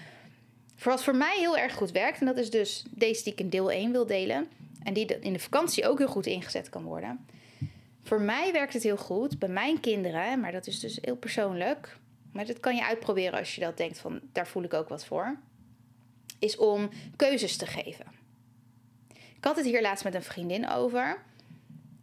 Voor 0.84 0.92
wat 0.92 1.04
voor 1.04 1.16
mij 1.16 1.38
heel 1.38 1.58
erg 1.58 1.74
goed 1.74 1.92
werkt, 1.92 2.20
en 2.20 2.26
dat 2.26 2.38
is 2.38 2.50
dus 2.50 2.84
deze 2.90 3.24
die 3.24 3.34
ik 3.34 3.40
in 3.40 3.50
deel 3.50 3.72
1 3.72 3.92
wil 3.92 4.06
delen, 4.06 4.48
en 4.84 4.94
die 4.94 5.20
in 5.20 5.34
de 5.34 5.40
vakantie 5.40 5.88
ook 5.88 5.98
heel 5.98 6.08
goed 6.08 6.26
ingezet 6.26 6.70
kan 6.70 6.84
worden. 6.84 7.26
Voor 8.02 8.22
mij 8.22 8.52
werkt 8.52 8.74
het 8.74 8.84
heel 8.84 8.98
goed, 8.98 9.40
bij 9.40 9.50
mijn 9.50 9.80
kinderen, 9.80 10.40
maar 10.40 10.52
dat 10.52 10.68
is 10.68 10.80
dus 10.80 10.98
heel 11.02 11.16
persoonlijk. 11.16 11.98
Maar 12.32 12.46
dat 12.46 12.60
kan 12.60 12.76
je 12.76 12.86
uitproberen 12.86 13.40
als 13.40 13.56
je 13.56 13.62
dat 13.62 13.78
denkt 13.78 13.98
van 13.98 14.20
daar 14.32 14.48
voel 14.48 14.64
ik 14.64 14.74
ook 14.74 14.90
wat 14.90 15.06
voor. 15.06 15.38
Is 16.40 16.58
om 16.58 16.90
keuzes 17.16 17.58
te 17.58 17.66
geven. 17.66 18.06
Ik 19.14 19.44
had 19.44 19.56
het 19.56 19.66
hier 19.66 19.82
laatst 19.82 20.04
met 20.04 20.14
een 20.14 20.24
vriendin 20.24 20.70
over. 20.70 21.24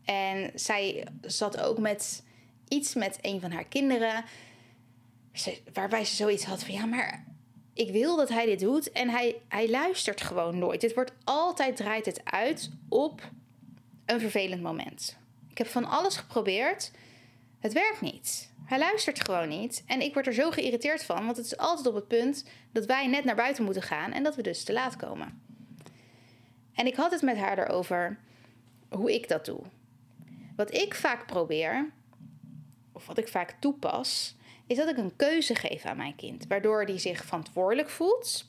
En 0.04 0.50
zij 0.54 1.06
zat 1.22 1.60
ook 1.60 1.78
met 1.78 2.22
iets 2.68 2.94
met 2.94 3.18
een 3.20 3.40
van 3.40 3.50
haar 3.50 3.66
kinderen. 3.66 4.25
Waarbij 5.72 6.04
ze 6.04 6.14
zoiets 6.14 6.44
had 6.44 6.64
van 6.64 6.75
ja, 6.75 6.87
maar 6.87 7.28
ik 7.80 7.90
wil 7.90 8.16
dat 8.16 8.28
hij 8.28 8.46
dit 8.46 8.60
doet. 8.60 8.92
En 8.92 9.08
hij, 9.08 9.40
hij 9.49 9.70
luistert 9.70 10.20
gewoon 10.20 10.58
nooit. 10.58 10.82
Het 10.82 10.94
wordt 10.94 11.12
altijd 11.25 11.76
draait 11.76 12.06
het 12.06 12.20
uit 12.25 12.70
op 12.88 13.30
een 14.06 14.20
vervelend 14.20 14.62
moment. 14.62 15.18
Ik 15.50 15.58
heb 15.58 15.66
van 15.66 15.84
alles 15.84 16.16
geprobeerd. 16.16 16.90
Het 17.58 17.72
werkt 17.72 18.00
niet. 18.00 18.52
Hij 18.64 18.78
luistert 18.78 19.25
gewoon 19.25 19.49
niet. 19.49 19.82
En 19.87 20.00
ik 20.00 20.14
word 20.14 20.26
er 20.26 20.32
zo 20.32 20.50
geïrriteerd 20.50 21.04
van, 21.04 21.25
want 21.25 21.37
het 21.37 21.46
is 21.46 21.56
altijd 21.56 21.87
op 21.87 21.94
het 21.94 22.08
punt 22.08 22.44
dat 22.72 22.87
wij 22.87 23.06
net 23.06 23.25
naar 23.25 23.37
buiten 23.37 23.64
moeten 23.64 23.82
gaan 23.82 24.12
en 24.12 24.22
dat 24.22 24.37
we 24.37 24.42
dus 24.42 24.64
te 24.64 24.72
laat 24.72 24.96
komen. 24.96 25.42
En 26.75 26.87
ik 26.87 26.94
had 26.94 27.10
het 27.10 27.22
met 27.22 27.37
haar 27.37 27.58
erover 27.58 28.18
hoe 28.88 29.14
ik 29.14 29.28
dat 29.28 29.44
doe. 29.44 29.60
Wat 30.56 30.75
ik 30.75 30.94
vaak 30.94 31.26
probeer, 31.26 31.90
of 32.92 33.06
wat 33.06 33.18
ik 33.18 33.28
vaak 33.28 33.56
toepas, 33.60 34.37
is 34.71 34.77
dat 34.77 34.89
ik 34.89 34.97
een 34.97 35.17
keuze 35.17 35.55
geef 35.55 35.85
aan 35.85 35.97
mijn 35.97 36.17
kind. 36.17 36.47
Waardoor 36.47 36.83
hij 36.83 36.99
zich 36.99 37.25
verantwoordelijk 37.25 37.89
voelt. 37.89 38.49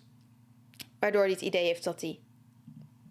Waardoor 0.99 1.21
hij 1.21 1.31
het 1.31 1.41
idee 1.41 1.65
heeft 1.65 1.83
dat 1.83 2.01
hij 2.01 2.19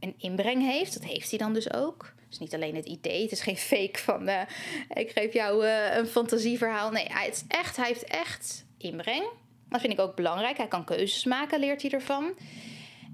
een 0.01 0.15
inbreng 0.19 0.63
heeft. 0.63 0.93
Dat 0.95 1.05
heeft 1.05 1.31
hij 1.31 1.39
dan 1.39 1.53
dus 1.53 1.73
ook. 1.73 2.15
Dus 2.29 2.39
niet 2.39 2.55
alleen 2.55 2.75
het 2.75 2.87
idee. 2.87 3.23
Het 3.23 3.33
is 3.33 3.41
geen 3.41 3.57
fake 3.57 3.99
van 3.99 4.29
uh, 4.29 4.41
ik 4.89 5.11
geef 5.11 5.33
jou 5.33 5.65
uh, 5.65 5.97
een 5.97 6.07
fantasieverhaal. 6.07 6.91
Nee, 6.91 7.07
hij, 7.09 7.29
is 7.29 7.45
echt, 7.49 7.77
hij 7.77 7.87
heeft 7.87 8.05
echt 8.05 8.67
inbreng. 8.79 9.25
Dat 9.69 9.81
vind 9.81 9.93
ik 9.93 10.01
ook 10.01 10.17
belangrijk. 10.17 10.57
Hij 10.57 10.69
kan 10.69 10.85
keuzes 10.85 11.25
maken, 11.25 11.61
leert 11.61 11.83
hij 11.83 11.91
ervan. 11.91 12.35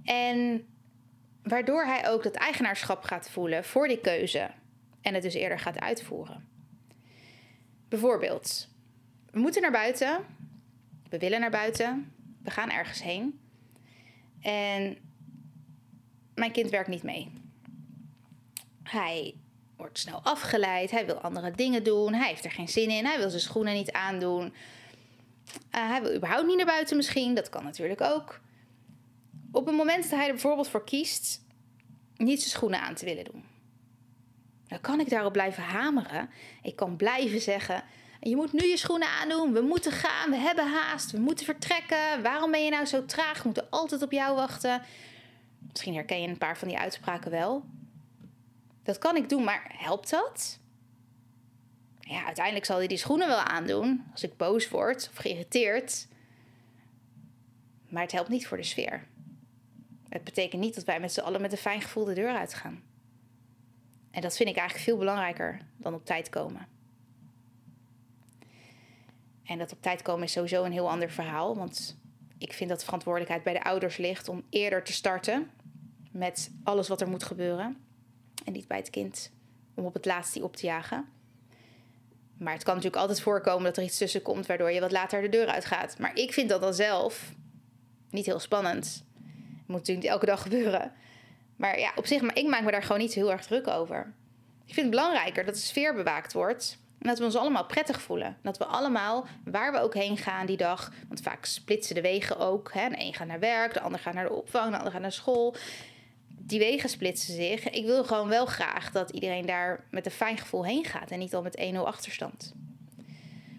En 0.04 0.66
waardoor 1.42 1.84
hij 1.84 2.08
ook 2.08 2.22
dat 2.22 2.34
eigenaarschap 2.34 3.02
gaat 3.02 3.30
voelen 3.30 3.64
voor 3.64 3.88
die 3.88 4.00
keuze. 4.00 4.50
En 5.00 5.14
het 5.14 5.22
dus 5.22 5.34
eerder 5.34 5.58
gaat 5.58 5.78
uitvoeren. 5.78 6.48
Bijvoorbeeld, 7.88 8.68
we 9.30 9.38
moeten 9.38 9.62
naar 9.62 9.70
buiten. 9.70 10.24
We 11.08 11.18
willen 11.18 11.40
naar 11.40 11.50
buiten. 11.50 12.12
We 12.42 12.50
gaan 12.50 12.70
ergens 12.70 13.02
heen. 13.02 13.40
En 14.40 14.98
mijn 16.34 16.52
kind 16.52 16.70
werkt 16.70 16.88
niet 16.88 17.02
mee. 17.02 17.32
Hij 18.82 19.34
wordt 19.76 19.98
snel 19.98 20.22
afgeleid. 20.22 20.90
Hij 20.90 21.06
wil 21.06 21.20
andere 21.20 21.50
dingen 21.50 21.84
doen. 21.84 22.14
Hij 22.14 22.28
heeft 22.28 22.44
er 22.44 22.50
geen 22.50 22.68
zin 22.68 22.90
in. 22.90 23.04
Hij 23.04 23.18
wil 23.18 23.30
zijn 23.30 23.42
schoenen 23.42 23.74
niet 23.74 23.92
aandoen. 23.92 24.44
Uh, 24.44 25.88
hij 25.90 26.02
wil 26.02 26.14
überhaupt 26.14 26.46
niet 26.46 26.56
naar 26.56 26.66
buiten 26.66 26.96
misschien. 26.96 27.34
Dat 27.34 27.48
kan 27.48 27.64
natuurlijk 27.64 28.00
ook. 28.00 28.40
Op 29.52 29.66
het 29.66 29.76
moment 29.76 30.02
dat 30.02 30.18
hij 30.18 30.26
er 30.26 30.32
bijvoorbeeld 30.32 30.68
voor 30.68 30.84
kiest 30.84 31.44
niet 32.16 32.38
zijn 32.38 32.50
schoenen 32.50 32.80
aan 32.80 32.94
te 32.94 33.04
willen 33.04 33.24
doen. 33.24 33.44
Dan 34.68 34.80
kan 34.80 35.00
ik 35.00 35.10
daarop 35.10 35.32
blijven 35.32 35.62
hameren. 35.62 36.30
Ik 36.62 36.76
kan 36.76 36.96
blijven 36.96 37.40
zeggen: 37.40 37.84
je 38.20 38.36
moet 38.36 38.52
nu 38.52 38.66
je 38.66 38.76
schoenen 38.76 39.08
aandoen. 39.08 39.52
We 39.52 39.60
moeten 39.60 39.92
gaan. 39.92 40.30
We 40.30 40.36
hebben 40.36 40.72
haast. 40.72 41.10
We 41.10 41.18
moeten 41.18 41.44
vertrekken. 41.44 42.22
Waarom 42.22 42.50
ben 42.50 42.64
je 42.64 42.70
nou 42.70 42.84
zo 42.84 43.04
traag? 43.04 43.36
We 43.36 43.42
moeten 43.44 43.70
altijd 43.70 44.02
op 44.02 44.12
jou 44.12 44.34
wachten. 44.34 44.82
Misschien 45.58 45.94
herken 45.94 46.20
je 46.20 46.28
een 46.28 46.38
paar 46.38 46.58
van 46.58 46.68
die 46.68 46.78
uitspraken 46.78 47.30
wel. 47.30 47.64
Dat 48.82 48.98
kan 48.98 49.16
ik 49.16 49.28
doen, 49.28 49.44
maar 49.44 49.74
helpt 49.78 50.10
dat? 50.10 50.58
Ja, 52.00 52.24
uiteindelijk 52.24 52.64
zal 52.64 52.76
hij 52.76 52.86
die 52.86 52.96
schoenen 52.96 53.28
wel 53.28 53.38
aandoen 53.38 54.04
als 54.12 54.22
ik 54.22 54.36
boos 54.36 54.68
word 54.68 55.08
of 55.12 55.16
geïrriteerd. 55.16 56.08
Maar 57.88 58.02
het 58.02 58.12
helpt 58.12 58.28
niet 58.28 58.46
voor 58.46 58.56
de 58.56 58.62
sfeer. 58.62 59.06
Het 60.08 60.24
betekent 60.24 60.62
niet 60.62 60.74
dat 60.74 60.84
wij 60.84 61.00
met 61.00 61.12
z'n 61.12 61.20
allen 61.20 61.40
met 61.40 61.52
een 61.52 61.58
fijn 61.58 61.80
gevoel 61.80 62.04
de 62.04 62.14
deur 62.14 62.36
uitgaan. 62.36 62.82
En 64.10 64.20
dat 64.20 64.36
vind 64.36 64.48
ik 64.48 64.56
eigenlijk 64.56 64.88
veel 64.88 64.98
belangrijker 64.98 65.60
dan 65.76 65.94
op 65.94 66.04
tijd 66.04 66.28
komen. 66.28 66.75
En 69.46 69.58
dat 69.58 69.72
op 69.72 69.82
tijd 69.82 70.02
komen 70.02 70.24
is 70.24 70.32
sowieso 70.32 70.64
een 70.64 70.72
heel 70.72 70.90
ander 70.90 71.10
verhaal. 71.10 71.56
Want 71.56 71.98
ik 72.38 72.52
vind 72.52 72.70
dat 72.70 72.78
de 72.78 72.84
verantwoordelijkheid 72.84 73.42
bij 73.42 73.52
de 73.52 73.64
ouders 73.64 73.96
ligt 73.96 74.28
om 74.28 74.44
eerder 74.50 74.82
te 74.82 74.92
starten 74.92 75.50
met 76.10 76.50
alles 76.64 76.88
wat 76.88 77.00
er 77.00 77.08
moet 77.08 77.24
gebeuren. 77.24 77.76
En 78.44 78.52
niet 78.52 78.68
bij 78.68 78.76
het 78.76 78.90
kind 78.90 79.32
om 79.74 79.84
op 79.84 79.94
het 79.94 80.04
laatst 80.04 80.32
die 80.32 80.44
op 80.44 80.56
te 80.56 80.66
jagen. 80.66 81.08
Maar 82.38 82.52
het 82.52 82.62
kan 82.62 82.74
natuurlijk 82.74 83.02
altijd 83.02 83.20
voorkomen 83.20 83.64
dat 83.64 83.76
er 83.76 83.82
iets 83.82 83.98
tussen 83.98 84.22
komt 84.22 84.46
waardoor 84.46 84.70
je 84.70 84.80
wat 84.80 84.92
later 84.92 85.22
de 85.22 85.28
deur 85.28 85.46
uitgaat. 85.46 85.98
Maar 85.98 86.16
ik 86.16 86.32
vind 86.32 86.48
dat 86.48 86.60
dan 86.60 86.74
zelf 86.74 87.34
niet 88.10 88.26
heel 88.26 88.38
spannend. 88.38 88.84
Het 88.84 89.66
moet 89.66 89.76
natuurlijk 89.76 90.06
niet 90.06 90.12
elke 90.12 90.26
dag 90.26 90.42
gebeuren. 90.42 90.92
Maar 91.56 91.78
ja, 91.78 91.92
op 91.94 92.06
zich, 92.06 92.22
maar 92.22 92.36
ik 92.36 92.46
maak 92.46 92.62
me 92.62 92.70
daar 92.70 92.82
gewoon 92.82 93.00
niet 93.00 93.14
heel 93.14 93.32
erg 93.32 93.46
druk 93.46 93.66
over. 93.66 94.14
Ik 94.66 94.74
vind 94.74 94.86
het 94.86 94.96
belangrijker 94.96 95.44
dat 95.44 95.54
de 95.54 95.60
sfeer 95.60 95.94
bewaakt 95.94 96.32
wordt 96.32 96.78
en 97.06 97.12
dat 97.12 97.20
we 97.20 97.24
ons 97.24 97.36
allemaal 97.36 97.66
prettig 97.66 98.00
voelen. 98.00 98.36
Dat 98.42 98.58
we 98.58 98.64
allemaal, 98.64 99.26
waar 99.44 99.72
we 99.72 99.78
ook 99.78 99.94
heen 99.94 100.16
gaan 100.16 100.46
die 100.46 100.56
dag. 100.56 100.92
Want 101.08 101.20
vaak 101.20 101.44
splitsen 101.44 101.94
de 101.94 102.00
wegen 102.00 102.38
ook. 102.38 102.72
Hè? 102.72 102.88
De 102.88 102.94
een 102.98 103.14
gaat 103.14 103.26
naar 103.26 103.40
werk, 103.40 103.74
de 103.74 103.80
ander 103.80 104.00
gaat 104.00 104.14
naar 104.14 104.28
de 104.28 104.32
opvang, 104.32 104.70
de 104.70 104.76
ander 104.76 104.92
gaat 104.92 105.00
naar 105.00 105.12
school. 105.12 105.56
Die 106.28 106.58
wegen 106.58 106.88
splitsen 106.88 107.34
zich. 107.34 107.70
Ik 107.70 107.84
wil 107.84 108.04
gewoon 108.04 108.28
wel 108.28 108.46
graag 108.46 108.92
dat 108.92 109.10
iedereen 109.10 109.46
daar 109.46 109.84
met 109.90 110.06
een 110.06 110.12
fijn 110.12 110.38
gevoel 110.38 110.64
heen 110.64 110.84
gaat. 110.84 111.10
En 111.10 111.18
niet 111.18 111.34
al 111.34 111.42
met 111.42 111.72
1-0 111.74 111.76
achterstand. 111.78 112.54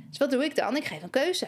Dus 0.09 0.17
wat 0.17 0.31
doe 0.31 0.43
ik 0.43 0.55
dan? 0.55 0.75
Ik 0.75 0.85
geef 0.85 1.03
een 1.03 1.09
keuze. 1.09 1.47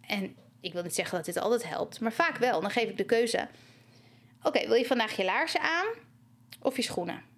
En 0.00 0.36
ik 0.60 0.72
wil 0.72 0.82
niet 0.82 0.94
zeggen 0.94 1.16
dat 1.16 1.24
dit 1.24 1.38
altijd 1.38 1.68
helpt, 1.68 2.00
maar 2.00 2.12
vaak 2.12 2.36
wel. 2.36 2.60
Dan 2.60 2.70
geef 2.70 2.88
ik 2.88 2.96
de 2.96 3.04
keuze. 3.04 3.48
Oké, 4.42 4.66
wil 4.66 4.76
je 4.76 4.86
vandaag 4.86 5.16
je 5.16 5.24
laarzen 5.24 5.60
aan 5.60 5.86
of 6.60 6.76
je 6.76 6.82
schoenen? 6.82 7.31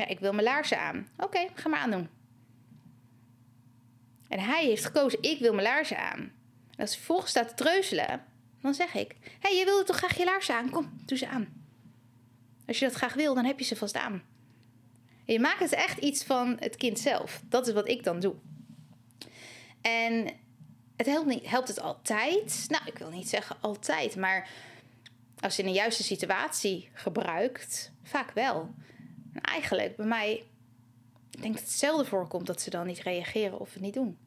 Ja, 0.00 0.06
ik 0.06 0.20
wil 0.20 0.32
mijn 0.32 0.46
laarzen 0.46 0.80
aan. 0.80 1.08
Oké, 1.16 1.48
ga 1.54 1.68
maar 1.68 1.78
aandoen. 1.78 2.08
En 4.28 4.40
hij 4.40 4.64
heeft 4.64 4.84
gekozen, 4.84 5.22
ik 5.22 5.38
wil 5.38 5.54
mijn 5.54 5.66
laarzen 5.66 5.98
aan. 5.98 6.18
En 6.18 6.76
als 6.76 6.90
hij 6.90 6.98
vervolgens 6.98 7.30
staat 7.30 7.48
te 7.48 7.54
treuzelen, 7.54 8.24
dan 8.60 8.74
zeg 8.74 8.94
ik... 8.94 9.16
Hé, 9.22 9.48
hey, 9.48 9.58
je 9.58 9.64
wilde 9.64 9.84
toch 9.84 9.96
graag 9.96 10.16
je 10.16 10.24
laarzen 10.24 10.54
aan? 10.54 10.70
Kom, 10.70 11.00
doe 11.04 11.18
ze 11.18 11.28
aan. 11.28 11.48
Als 12.66 12.78
je 12.78 12.84
dat 12.84 12.94
graag 12.94 13.14
wil, 13.14 13.34
dan 13.34 13.44
heb 13.44 13.58
je 13.58 13.64
ze 13.64 13.76
vast 13.76 13.96
aan. 13.96 14.22
Je 15.24 15.40
maakt 15.40 15.60
het 15.60 15.72
echt 15.72 15.98
iets 15.98 16.24
van 16.24 16.56
het 16.60 16.76
kind 16.76 16.98
zelf. 16.98 17.42
Dat 17.48 17.66
is 17.66 17.74
wat 17.74 17.88
ik 17.88 18.04
dan 18.04 18.20
doe. 18.20 18.34
En 19.80 20.30
het 20.96 21.06
helpt, 21.06 21.26
niet, 21.26 21.50
helpt 21.50 21.68
het 21.68 21.80
altijd? 21.80 22.66
Nou, 22.68 22.82
ik 22.86 22.98
wil 22.98 23.10
niet 23.10 23.28
zeggen 23.28 23.56
altijd, 23.60 24.16
maar 24.16 24.48
als 25.40 25.56
je 25.56 25.62
in 25.62 25.68
de 25.68 25.74
juiste 25.74 26.02
situatie 26.02 26.90
gebruikt, 26.92 27.92
vaak 28.02 28.30
wel. 28.30 28.74
En 29.32 29.40
eigenlijk 29.40 29.96
bij 29.96 30.06
mij, 30.06 30.44
ik 31.30 31.42
denk 31.42 31.54
dat 31.54 31.62
het 31.62 31.72
zelden 31.72 32.06
voorkomt 32.06 32.46
dat 32.46 32.60
ze 32.60 32.70
dan 32.70 32.86
niet 32.86 33.00
reageren 33.00 33.60
of 33.60 33.72
het 33.72 33.82
niet 33.82 33.94
doen. 33.94 34.18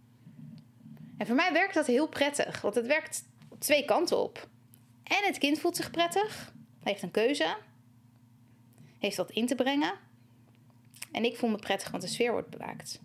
En 1.18 1.26
voor 1.26 1.36
mij 1.36 1.54
werkt 1.54 1.74
dat 1.74 1.86
heel 1.86 2.08
prettig, 2.08 2.62
want 2.62 2.76
het 2.76 2.86
werkt 2.86 3.24
twee 3.60 3.86
kanten 3.86 4.18
op. 4.18 4.48
En 5.04 5.24
het 5.24 5.38
kind 5.38 5.60
voelt 5.60 5.76
zich 5.76 5.92
prettig, 5.92 6.54
heeft 6.84 7.02
een 7.02 7.12
keuze. 7.12 7.58
heeft 9.00 9.16
dat 9.16 9.32
in 9.32 9.48
te 9.48 9.56
brengen. 9.56 9.94
En 11.12 11.26
ik 11.26 11.38
voel 11.38 11.50
me 11.50 11.58
prettig, 11.58 11.92
want 11.92 12.04
de 12.04 12.10
sfeer 12.10 12.32
wordt 12.32 12.50
bewaakt. 12.50 13.02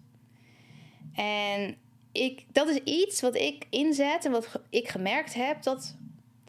En 1.15 1.77
ik, 2.13 2.45
dat 2.53 2.69
is 2.69 2.77
iets 2.77 3.21
wat 3.21 3.35
ik 3.35 3.67
inzet 3.71 4.25
en 4.25 4.31
wat 4.31 4.61
ik 4.71 4.89
gemerkt 4.89 5.35
heb 5.35 5.63
dat 5.63 5.97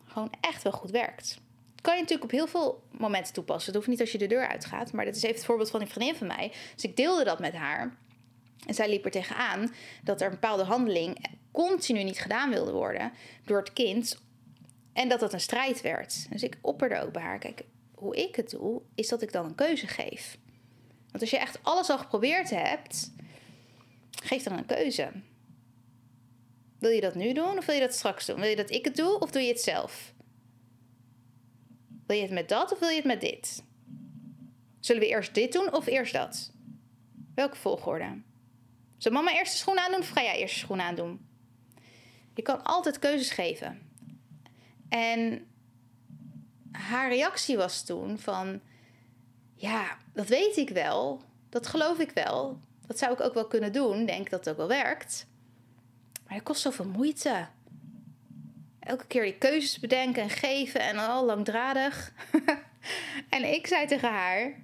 gewoon 0.05 0.31
echt 0.41 0.63
wel 0.63 0.71
goed 0.71 0.91
werkt. 0.91 1.41
Kan 1.89 1.97
je 1.97 2.03
natuurlijk 2.03 2.33
op 2.33 2.37
heel 2.39 2.47
veel 2.47 2.83
momenten 2.91 3.33
toepassen. 3.33 3.65
Het 3.65 3.75
hoeft 3.75 3.87
niet 3.87 3.99
als 3.99 4.11
je 4.11 4.17
de 4.17 4.27
deur 4.27 4.47
uitgaat, 4.47 4.91
maar 4.91 5.05
dat 5.05 5.15
is 5.15 5.23
even 5.23 5.35
het 5.35 5.45
voorbeeld 5.45 5.69
van 5.69 5.81
een 5.81 5.87
vriendin 5.87 6.15
van 6.15 6.27
mij. 6.27 6.51
Dus 6.73 6.83
ik 6.83 6.95
deelde 6.95 7.23
dat 7.23 7.39
met 7.39 7.53
haar. 7.53 7.97
En 8.65 8.73
zij 8.73 8.89
liep 8.89 9.05
er 9.05 9.11
tegenaan 9.11 9.73
dat 10.03 10.21
er 10.21 10.25
een 10.25 10.33
bepaalde 10.33 10.63
handeling 10.63 11.25
continu 11.51 12.03
niet 12.03 12.19
gedaan 12.19 12.49
wilde 12.49 12.71
worden 12.71 13.11
door 13.45 13.57
het 13.57 13.73
kind. 13.73 14.21
En 14.93 15.09
dat 15.09 15.19
dat 15.19 15.33
een 15.33 15.39
strijd 15.39 15.81
werd. 15.81 16.31
Dus 16.31 16.43
ik 16.43 16.57
opperde 16.61 17.01
ook 17.01 17.11
bij 17.11 17.21
haar: 17.21 17.39
kijk, 17.39 17.63
hoe 17.93 18.15
ik 18.15 18.35
het 18.35 18.49
doe, 18.49 18.81
is 18.95 19.07
dat 19.07 19.21
ik 19.21 19.31
dan 19.31 19.45
een 19.45 19.55
keuze 19.55 19.87
geef. 19.87 20.37
Want 21.07 21.21
als 21.21 21.29
je 21.29 21.37
echt 21.37 21.59
alles 21.61 21.89
al 21.89 21.97
geprobeerd 21.97 22.49
hebt, 22.49 23.11
geef 24.23 24.43
dan 24.43 24.57
een 24.57 24.65
keuze. 24.65 25.11
Wil 26.79 26.91
je 26.91 27.01
dat 27.01 27.15
nu 27.15 27.33
doen 27.33 27.57
of 27.57 27.65
wil 27.65 27.75
je 27.75 27.81
dat 27.81 27.93
straks 27.93 28.25
doen? 28.25 28.39
Wil 28.39 28.49
je 28.49 28.55
dat 28.55 28.71
ik 28.71 28.85
het 28.85 28.95
doe 28.95 29.19
of 29.19 29.31
doe 29.31 29.41
je 29.41 29.47
het 29.47 29.61
zelf? 29.61 30.13
Wil 32.09 32.17
je 32.17 32.23
het 32.23 32.33
met 32.33 32.49
dat 32.49 32.71
of 32.71 32.79
wil 32.79 32.89
je 32.89 32.95
het 32.95 33.05
met 33.05 33.21
dit? 33.21 33.63
Zullen 34.79 35.01
we 35.01 35.07
eerst 35.07 35.33
dit 35.33 35.53
doen 35.53 35.73
of 35.73 35.85
eerst 35.85 36.13
dat? 36.13 36.51
Welke 37.35 37.55
volgorde? 37.55 38.21
Zal 38.97 39.11
mama 39.11 39.33
eerst 39.33 39.51
de 39.51 39.57
schoen 39.57 39.79
aandoen 39.79 39.99
of 39.99 40.09
ga 40.09 40.21
jij 40.21 40.39
eerst 40.39 40.53
de 40.53 40.59
schoen 40.59 40.81
aandoen? 40.81 41.27
Je 42.33 42.41
kan 42.41 42.63
altijd 42.63 42.99
keuzes 42.99 43.31
geven. 43.31 43.91
En 44.89 45.47
haar 46.71 47.09
reactie 47.09 47.57
was 47.57 47.83
toen 47.83 48.19
van... 48.19 48.61
Ja, 49.55 49.97
dat 50.13 50.27
weet 50.27 50.57
ik 50.57 50.69
wel. 50.69 51.21
Dat 51.49 51.67
geloof 51.67 51.99
ik 51.99 52.11
wel. 52.11 52.59
Dat 52.87 52.97
zou 52.97 53.13
ik 53.13 53.21
ook 53.21 53.33
wel 53.33 53.47
kunnen 53.47 53.73
doen. 53.73 54.05
Denk 54.05 54.29
dat 54.29 54.39
het 54.39 54.49
ook 54.49 54.57
wel 54.57 54.67
werkt. 54.67 55.27
Maar 56.25 56.35
het 56.35 56.43
kost 56.43 56.61
zoveel 56.61 56.85
moeite. 56.85 57.47
Elke 58.89 59.05
keer 59.07 59.23
die 59.23 59.37
keuzes 59.37 59.79
bedenken 59.79 60.21
en 60.21 60.29
geven 60.29 60.81
en 60.81 60.97
al 60.97 61.25
langdradig. 61.25 62.13
en 63.35 63.53
ik 63.53 63.67
zei 63.67 63.87
tegen 63.87 64.09
haar: 64.09 64.61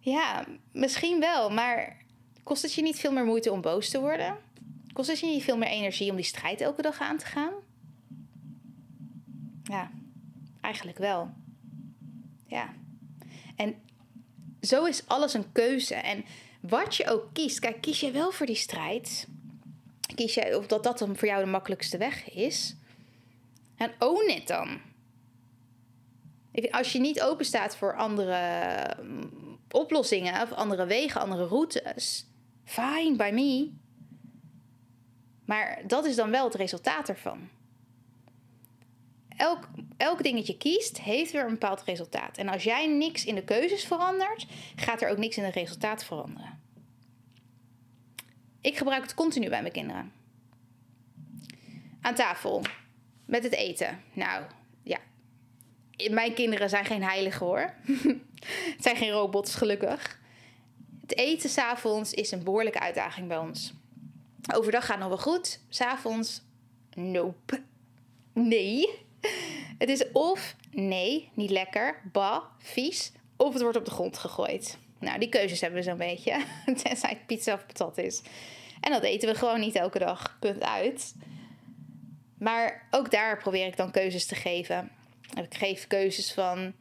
Ja, 0.00 0.46
misschien 0.72 1.20
wel, 1.20 1.50
maar 1.50 1.96
kost 2.42 2.62
het 2.62 2.74
je 2.74 2.82
niet 2.82 2.98
veel 2.98 3.12
meer 3.12 3.24
moeite 3.24 3.52
om 3.52 3.60
boos 3.60 3.88
te 3.88 4.00
worden? 4.00 4.36
Kost 4.92 5.08
het 5.08 5.18
je 5.18 5.26
niet 5.26 5.42
veel 5.42 5.56
meer 5.56 5.68
energie 5.68 6.10
om 6.10 6.16
die 6.16 6.24
strijd 6.24 6.60
elke 6.60 6.82
dag 6.82 7.00
aan 7.00 7.16
te 7.16 7.26
gaan? 7.26 7.52
Ja, 9.64 9.90
eigenlijk 10.60 10.98
wel. 10.98 11.30
Ja. 12.46 12.74
En 13.56 13.74
zo 14.60 14.84
is 14.84 15.06
alles 15.06 15.34
een 15.34 15.52
keuze. 15.52 15.94
En 15.94 16.24
wat 16.60 16.96
je 16.96 17.10
ook 17.10 17.28
kiest, 17.32 17.58
kijk, 17.58 17.80
kies 17.80 18.00
je 18.00 18.10
wel 18.10 18.30
voor 18.30 18.46
die 18.46 18.54
strijd? 18.54 19.26
Kies 20.14 20.34
jij 20.34 20.54
of 20.54 20.66
dat 20.66 20.84
dat 20.84 20.98
dan 20.98 21.16
voor 21.16 21.28
jou 21.28 21.44
de 21.44 21.50
makkelijkste 21.50 21.98
weg 21.98 22.30
is? 22.30 22.76
En 23.82 23.92
own 23.98 24.30
it 24.30 24.46
dan. 24.46 24.80
Als 26.70 26.92
je 26.92 27.00
niet 27.00 27.22
open 27.22 27.44
staat 27.44 27.76
voor 27.76 27.96
andere 27.96 28.96
mm, 29.02 29.58
oplossingen 29.70 30.42
of 30.42 30.52
andere 30.52 30.86
wegen, 30.86 31.20
andere 31.20 31.44
routes, 31.44 32.26
fine 32.64 33.16
by 33.16 33.30
me. 33.34 33.70
Maar 35.44 35.82
dat 35.86 36.04
is 36.04 36.16
dan 36.16 36.30
wel 36.30 36.44
het 36.44 36.54
resultaat 36.54 37.08
ervan. 37.08 37.48
Elk, 39.36 39.68
elk 39.96 40.22
dingetje 40.22 40.56
kiest, 40.56 41.00
heeft 41.00 41.32
weer 41.32 41.44
een 41.44 41.50
bepaald 41.50 41.82
resultaat. 41.82 42.38
En 42.38 42.48
als 42.48 42.62
jij 42.62 42.86
niks 42.86 43.24
in 43.24 43.34
de 43.34 43.44
keuzes 43.44 43.84
verandert, 43.84 44.46
gaat 44.76 45.02
er 45.02 45.10
ook 45.10 45.18
niks 45.18 45.36
in 45.36 45.44
het 45.44 45.54
resultaat 45.54 46.04
veranderen. 46.04 46.60
Ik 48.60 48.76
gebruik 48.76 49.02
het 49.02 49.14
continu 49.14 49.48
bij 49.48 49.60
mijn 49.60 49.72
kinderen. 49.72 50.12
Aan 52.00 52.14
tafel. 52.14 52.62
Met 53.32 53.42
het 53.42 53.52
eten. 53.52 54.02
Nou, 54.12 54.44
ja. 54.82 54.98
Mijn 56.10 56.34
kinderen 56.34 56.68
zijn 56.68 56.84
geen 56.84 57.02
heiligen 57.02 57.46
hoor. 57.46 57.74
het 58.74 58.82
zijn 58.82 58.96
geen 58.96 59.10
robots, 59.10 59.54
gelukkig. 59.54 60.20
Het 61.00 61.16
eten 61.16 61.50
s'avonds 61.50 62.12
is 62.12 62.30
een 62.30 62.44
behoorlijke 62.44 62.80
uitdaging 62.80 63.28
bij 63.28 63.38
ons. 63.38 63.72
Overdag 64.54 64.86
gaat 64.86 64.98
nog 64.98 65.08
wel 65.08 65.18
goed. 65.18 65.60
S'avonds, 65.68 66.42
nope. 66.94 67.62
Nee. 68.32 68.88
Het 69.78 69.88
is 69.88 70.04
of 70.12 70.56
nee, 70.70 71.30
niet 71.34 71.50
lekker, 71.50 72.00
ba, 72.12 72.42
vies, 72.58 73.12
of 73.36 73.52
het 73.52 73.62
wordt 73.62 73.76
op 73.78 73.84
de 73.84 73.90
grond 73.90 74.18
gegooid. 74.18 74.78
Nou, 74.98 75.18
die 75.18 75.28
keuzes 75.28 75.60
hebben 75.60 75.78
we 75.78 75.84
zo'n 75.84 75.96
beetje. 75.96 76.44
Tenzij 76.82 77.10
het 77.10 77.26
pizza 77.26 77.54
of 77.54 77.66
patat 77.66 77.98
is. 77.98 78.22
En 78.80 78.92
dat 78.92 79.02
eten 79.02 79.28
we 79.28 79.34
gewoon 79.34 79.60
niet 79.60 79.74
elke 79.74 79.98
dag. 79.98 80.36
Punt 80.40 80.62
uit. 80.62 81.14
Maar 82.42 82.88
ook 82.90 83.10
daar 83.10 83.38
probeer 83.38 83.66
ik 83.66 83.76
dan 83.76 83.90
keuzes 83.90 84.26
te 84.26 84.34
geven. 84.34 84.90
Ik 85.34 85.54
geef 85.54 85.86
keuzes 85.86 86.32
van... 86.32 86.72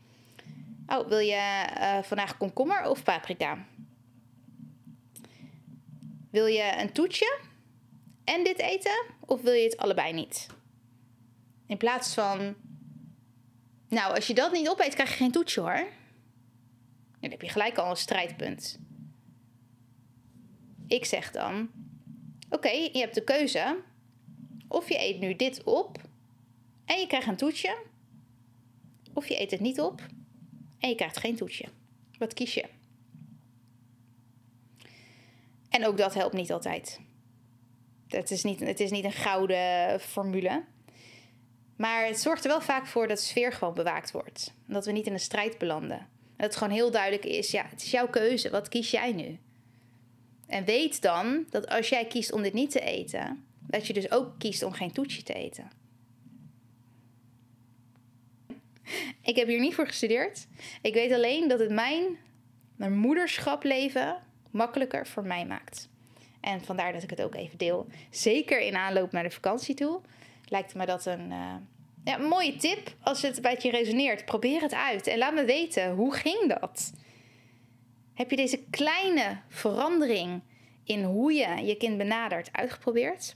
Oh, 0.87 1.07
wil 1.07 1.19
je 1.19 1.65
uh, 1.77 2.03
vandaag 2.03 2.37
komkommer 2.37 2.89
of 2.89 3.03
paprika? 3.03 3.65
Wil 6.31 6.45
je 6.45 6.73
een 6.77 6.91
toetje 6.91 7.39
en 8.23 8.43
dit 8.43 8.59
eten? 8.59 9.05
Of 9.19 9.41
wil 9.41 9.53
je 9.53 9.63
het 9.63 9.77
allebei 9.77 10.13
niet? 10.13 10.47
In 11.67 11.77
plaats 11.77 12.13
van... 12.13 12.55
Nou, 13.87 14.15
als 14.15 14.27
je 14.27 14.33
dat 14.33 14.51
niet 14.51 14.69
opeet, 14.69 14.93
krijg 14.93 15.09
je 15.09 15.15
geen 15.15 15.31
toetje 15.31 15.61
hoor. 15.61 15.87
Dan 17.19 17.31
heb 17.31 17.41
je 17.41 17.49
gelijk 17.49 17.77
al 17.77 17.89
een 17.89 17.97
strijdpunt. 17.97 18.79
Ik 20.87 21.05
zeg 21.05 21.31
dan: 21.31 21.69
Oké, 22.49 22.69
je 22.69 22.99
hebt 22.99 23.15
de 23.15 23.23
keuze. 23.23 23.89
Of 24.71 24.89
je 24.89 24.99
eet 24.99 25.19
nu 25.19 25.35
dit 25.35 25.63
op 25.63 25.97
en 26.85 26.99
je 26.99 27.07
krijgt 27.07 27.27
een 27.27 27.35
toetje. 27.35 27.77
Of 29.13 29.27
je 29.27 29.41
eet 29.41 29.51
het 29.51 29.59
niet 29.59 29.79
op 29.79 30.01
en 30.79 30.89
je 30.89 30.95
krijgt 30.95 31.17
geen 31.17 31.35
toetje. 31.35 31.65
Wat 32.17 32.33
kies 32.33 32.53
je? 32.53 32.65
En 35.69 35.85
ook 35.85 35.97
dat 35.97 36.13
helpt 36.13 36.33
niet 36.33 36.51
altijd. 36.51 36.99
Het 38.07 38.31
is 38.31 38.43
niet, 38.43 38.59
het 38.59 38.79
is 38.79 38.91
niet 38.91 39.03
een 39.03 39.11
gouden 39.11 39.99
formule. 39.99 40.63
Maar 41.75 42.05
het 42.05 42.19
zorgt 42.19 42.43
er 42.43 42.49
wel 42.49 42.61
vaak 42.61 42.87
voor 42.87 43.07
dat 43.07 43.17
de 43.17 43.23
sfeer 43.23 43.53
gewoon 43.53 43.73
bewaakt 43.73 44.11
wordt. 44.11 44.53
Dat 44.65 44.85
we 44.85 44.91
niet 44.91 45.05
in 45.05 45.13
een 45.13 45.19
strijd 45.19 45.57
belanden. 45.57 46.07
Dat 46.37 46.45
het 46.45 46.55
gewoon 46.55 46.73
heel 46.73 46.91
duidelijk 46.91 47.25
is, 47.25 47.51
ja, 47.51 47.65
het 47.69 47.81
is 47.81 47.91
jouw 47.91 48.07
keuze. 48.07 48.49
Wat 48.49 48.69
kies 48.69 48.91
jij 48.91 49.11
nu? 49.11 49.39
En 50.47 50.65
weet 50.65 51.01
dan 51.01 51.45
dat 51.49 51.67
als 51.67 51.89
jij 51.89 52.05
kiest 52.05 52.31
om 52.31 52.41
dit 52.41 52.53
niet 52.53 52.71
te 52.71 52.79
eten, 52.79 53.45
dat 53.71 53.87
je 53.87 53.93
dus 53.93 54.11
ook 54.11 54.39
kiest 54.39 54.63
om 54.63 54.71
geen 54.71 54.91
toetje 54.91 55.23
te 55.23 55.33
eten. 55.33 55.71
Ik 59.21 59.35
heb 59.35 59.47
hier 59.47 59.59
niet 59.59 59.75
voor 59.75 59.87
gestudeerd. 59.87 60.47
Ik 60.81 60.93
weet 60.93 61.11
alleen 61.11 61.47
dat 61.47 61.59
het 61.59 61.71
mijn, 61.71 62.17
moederschap 62.75 63.63
leven 63.63 64.23
makkelijker 64.51 65.07
voor 65.07 65.25
mij 65.25 65.45
maakt. 65.45 65.89
En 66.41 66.61
vandaar 66.61 66.93
dat 66.93 67.03
ik 67.03 67.09
het 67.09 67.21
ook 67.21 67.35
even 67.35 67.57
deel. 67.57 67.87
Zeker 68.09 68.59
in 68.61 68.75
aanloop 68.75 69.11
naar 69.11 69.23
de 69.23 69.31
vakantie 69.31 69.75
toe. 69.75 70.01
Lijkt 70.47 70.75
me 70.75 70.85
dat 70.85 71.05
een, 71.05 71.31
uh, 71.31 71.55
ja, 72.03 72.17
mooie 72.17 72.55
tip 72.55 72.95
als 73.01 73.21
het 73.21 73.41
bij 73.41 73.57
je 73.61 73.69
resoneert. 73.69 74.25
Probeer 74.25 74.61
het 74.61 74.73
uit 74.73 75.07
en 75.07 75.17
laat 75.17 75.33
me 75.33 75.45
weten, 75.45 75.91
hoe 75.91 76.13
ging 76.13 76.59
dat? 76.59 76.93
Heb 78.13 78.29
je 78.29 78.35
deze 78.35 78.63
kleine 78.69 79.41
verandering 79.47 80.41
in 80.83 81.03
hoe 81.03 81.33
je 81.33 81.65
je 81.65 81.75
kind 81.75 81.97
benadert 81.97 82.49
uitgeprobeerd? 82.51 83.35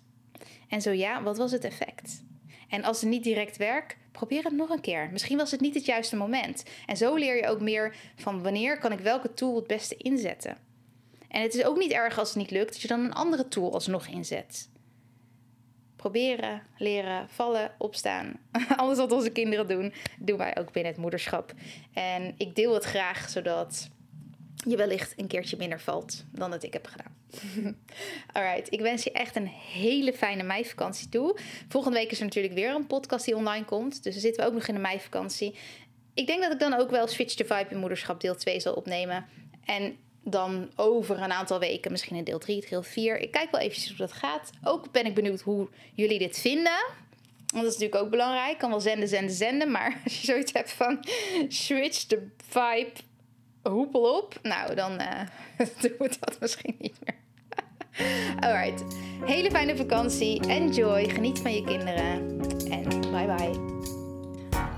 En 0.67 0.82
zo 0.82 0.91
ja, 0.91 1.24
wat 1.24 1.38
was 1.38 1.52
het 1.52 1.63
effect? 1.63 2.24
En 2.69 2.84
als 2.84 3.02
het 3.02 3.10
niet 3.10 3.24
direct 3.24 3.58
werkt, 3.58 3.95
probeer 4.12 4.43
het 4.43 4.54
nog 4.54 4.69
een 4.69 4.82
keer. 4.82 5.10
Misschien 5.12 5.38
was 5.38 5.52
het 5.52 5.62
niet 5.62 5.76
het 5.76 5.86
juiste 5.86 6.15
moment. 6.15 6.63
En 6.86 6.98
zo 6.98 7.15
leer 7.15 7.36
je 7.36 7.48
ook 7.48 7.62
meer 7.62 7.95
van 8.15 8.43
wanneer 8.43 8.80
kan 8.80 8.91
ik 8.91 9.00
welke 9.00 9.34
tool 9.34 9.56
het 9.56 9.67
beste 9.67 9.98
inzetten. 9.98 10.58
En 11.28 11.41
het 11.41 11.54
is 11.54 11.63
ook 11.63 11.78
niet 11.78 11.91
erg 11.91 12.19
als 12.19 12.28
het 12.28 12.38
niet 12.38 12.52
lukt, 12.52 12.71
dat 12.71 12.82
je 12.82 12.88
dan 12.88 13.00
een 13.00 13.13
andere 13.13 13.48
tool 13.48 13.74
alsnog 13.74 14.08
inzet. 14.08 14.69
Proberen, 15.95 16.62
leren, 16.78 17.30
vallen, 17.30 17.71
opstaan. 17.78 18.39
Alles 18.76 18.98
wat 18.98 19.12
onze 19.12 19.30
kinderen 19.30 19.67
doen, 19.67 19.93
doen 20.19 20.38
wij 20.38 20.58
ook 20.58 20.71
binnen 20.71 20.91
het 20.91 21.02
moederschap. 21.02 21.54
En 21.93 22.34
ik 22.38 22.56
deel 22.56 22.74
het 22.74 22.84
graag 22.84 23.30
zodat 23.30 23.89
je 24.65 24.78
wellicht 24.78 25.13
een 25.17 25.28
keertje 25.28 25.58
minder 25.58 25.80
valt 25.80 26.23
dan 26.32 26.51
dat 26.51 26.63
ik 26.63 26.73
heb 26.73 26.88
gedaan. 26.88 27.15
Alright, 28.34 28.73
ik 28.73 28.80
wens 28.80 29.04
je 29.04 29.12
echt 29.12 29.36
een 29.36 29.47
hele 29.47 30.13
fijne 30.13 30.43
meivakantie 30.43 31.10
toe. 31.10 31.38
Volgende 31.67 31.97
week 31.97 32.12
is 32.12 32.17
er 32.17 32.23
natuurlijk 32.23 32.54
weer 32.54 32.75
een 32.75 32.88
podcast 32.88 33.25
die 33.25 33.36
online 33.36 33.65
komt. 33.65 34.04
Dus 34.04 34.13
dan 34.13 34.21
zitten 34.21 34.43
we 34.43 34.49
ook 34.49 34.56
nog 34.56 34.67
in 34.67 34.73
de 34.73 34.80
meivakantie. 34.80 35.56
Ik 36.13 36.28
denk 36.28 36.41
dat 36.41 36.51
ik 36.51 36.60
dan 36.60 36.73
ook 36.73 36.89
wel 36.89 37.08
Switch 37.08 37.34
to 37.34 37.45
Vibe 37.45 37.69
in 37.69 37.78
moederschap 37.78 38.21
deel 38.21 38.36
2 38.36 38.60
zal 38.60 38.73
opnemen. 38.73 39.25
En 39.65 39.97
dan 40.23 40.71
over 40.75 41.21
een 41.21 41.32
aantal 41.32 41.60
weken 41.60 41.91
misschien 41.91 42.15
in 42.15 42.23
deel 42.23 42.39
3, 42.39 42.65
deel 42.69 42.84
4. 42.84 43.17
Ik 43.17 43.32
kijk 43.32 43.51
wel 43.51 43.62
eventjes 43.62 43.88
hoe 43.88 43.97
dat 43.97 44.12
gaat. 44.12 44.49
Ook 44.63 44.91
ben 44.91 45.06
ik 45.06 45.13
benieuwd 45.13 45.41
hoe 45.41 45.69
jullie 45.93 46.19
dit 46.19 46.39
vinden. 46.39 46.86
Want 47.38 47.63
dat 47.63 47.73
is 47.73 47.80
natuurlijk 47.80 48.04
ook 48.04 48.10
belangrijk. 48.10 48.51
Ik 48.51 48.58
kan 48.58 48.69
wel 48.69 48.80
zenden, 48.80 49.08
zenden, 49.08 49.36
zenden. 49.36 49.71
Maar 49.71 49.99
als 50.04 50.19
je 50.19 50.25
zoiets 50.25 50.54
hebt 50.54 50.71
van 50.71 51.06
switch 51.47 52.04
the 52.04 52.28
vibe 52.47 52.91
hoepel 53.69 54.17
op. 54.17 54.39
Nou, 54.41 54.75
dan 54.75 54.91
uh, 54.91 55.08
doen 55.82 55.95
we 55.97 56.12
dat 56.19 56.38
misschien 56.39 56.75
niet 56.80 56.99
meer. 57.04 57.15
Alright. 58.45 58.84
Hele 59.25 59.51
fijne 59.51 59.75
vakantie. 59.75 60.47
Enjoy. 60.47 61.10
Geniet 61.10 61.39
van 61.39 61.54
je 61.54 61.63
kinderen. 61.63 62.39
En 62.69 62.89
bye 62.89 63.36
bye. 63.36 63.73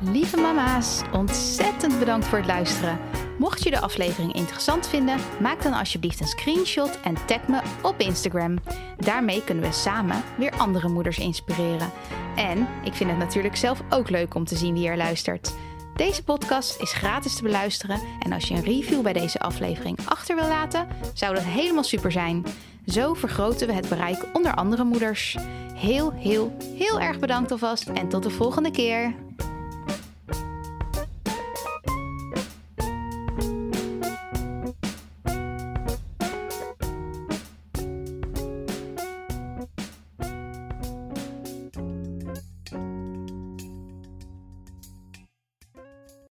Lieve 0.01 0.37
mama's, 0.37 1.01
ontzettend 1.13 1.99
bedankt 1.99 2.25
voor 2.25 2.37
het 2.37 2.47
luisteren. 2.47 2.99
Mocht 3.37 3.63
je 3.63 3.69
de 3.69 3.79
aflevering 3.79 4.33
interessant 4.33 4.87
vinden, 4.87 5.19
maak 5.41 5.63
dan 5.63 5.73
alsjeblieft 5.73 6.19
een 6.19 6.27
screenshot 6.27 6.99
en 7.01 7.25
tag 7.25 7.47
me 7.47 7.61
op 7.81 7.99
Instagram. 7.99 8.57
Daarmee 8.97 9.43
kunnen 9.43 9.63
we 9.63 9.71
samen 9.71 10.23
weer 10.37 10.51
andere 10.51 10.87
moeders 10.87 11.17
inspireren. 11.17 11.91
En 12.35 12.67
ik 12.83 12.93
vind 12.93 13.09
het 13.09 13.19
natuurlijk 13.19 13.55
zelf 13.55 13.81
ook 13.89 14.09
leuk 14.09 14.35
om 14.35 14.45
te 14.45 14.55
zien 14.55 14.73
wie 14.73 14.87
er 14.87 14.97
luistert. 14.97 15.53
Deze 15.97 16.23
podcast 16.23 16.81
is 16.81 16.93
gratis 16.93 17.35
te 17.35 17.43
beluisteren 17.43 17.99
en 18.19 18.33
als 18.33 18.47
je 18.47 18.53
een 18.53 18.63
review 18.63 19.01
bij 19.01 19.13
deze 19.13 19.39
aflevering 19.39 19.97
achter 20.05 20.35
wil 20.35 20.47
laten, 20.47 20.87
zou 21.13 21.33
dat 21.33 21.43
helemaal 21.43 21.83
super 21.83 22.11
zijn. 22.11 22.45
Zo 22.85 23.13
vergroten 23.13 23.67
we 23.67 23.73
het 23.73 23.89
bereik 23.89 24.25
onder 24.33 24.55
andere 24.55 24.83
moeders. 24.83 25.37
Heel, 25.73 26.11
heel, 26.11 26.57
heel 26.75 26.99
erg 26.99 27.19
bedankt 27.19 27.51
alvast 27.51 27.87
en 27.87 28.09
tot 28.09 28.23
de 28.23 28.29
volgende 28.29 28.71
keer. 28.71 29.15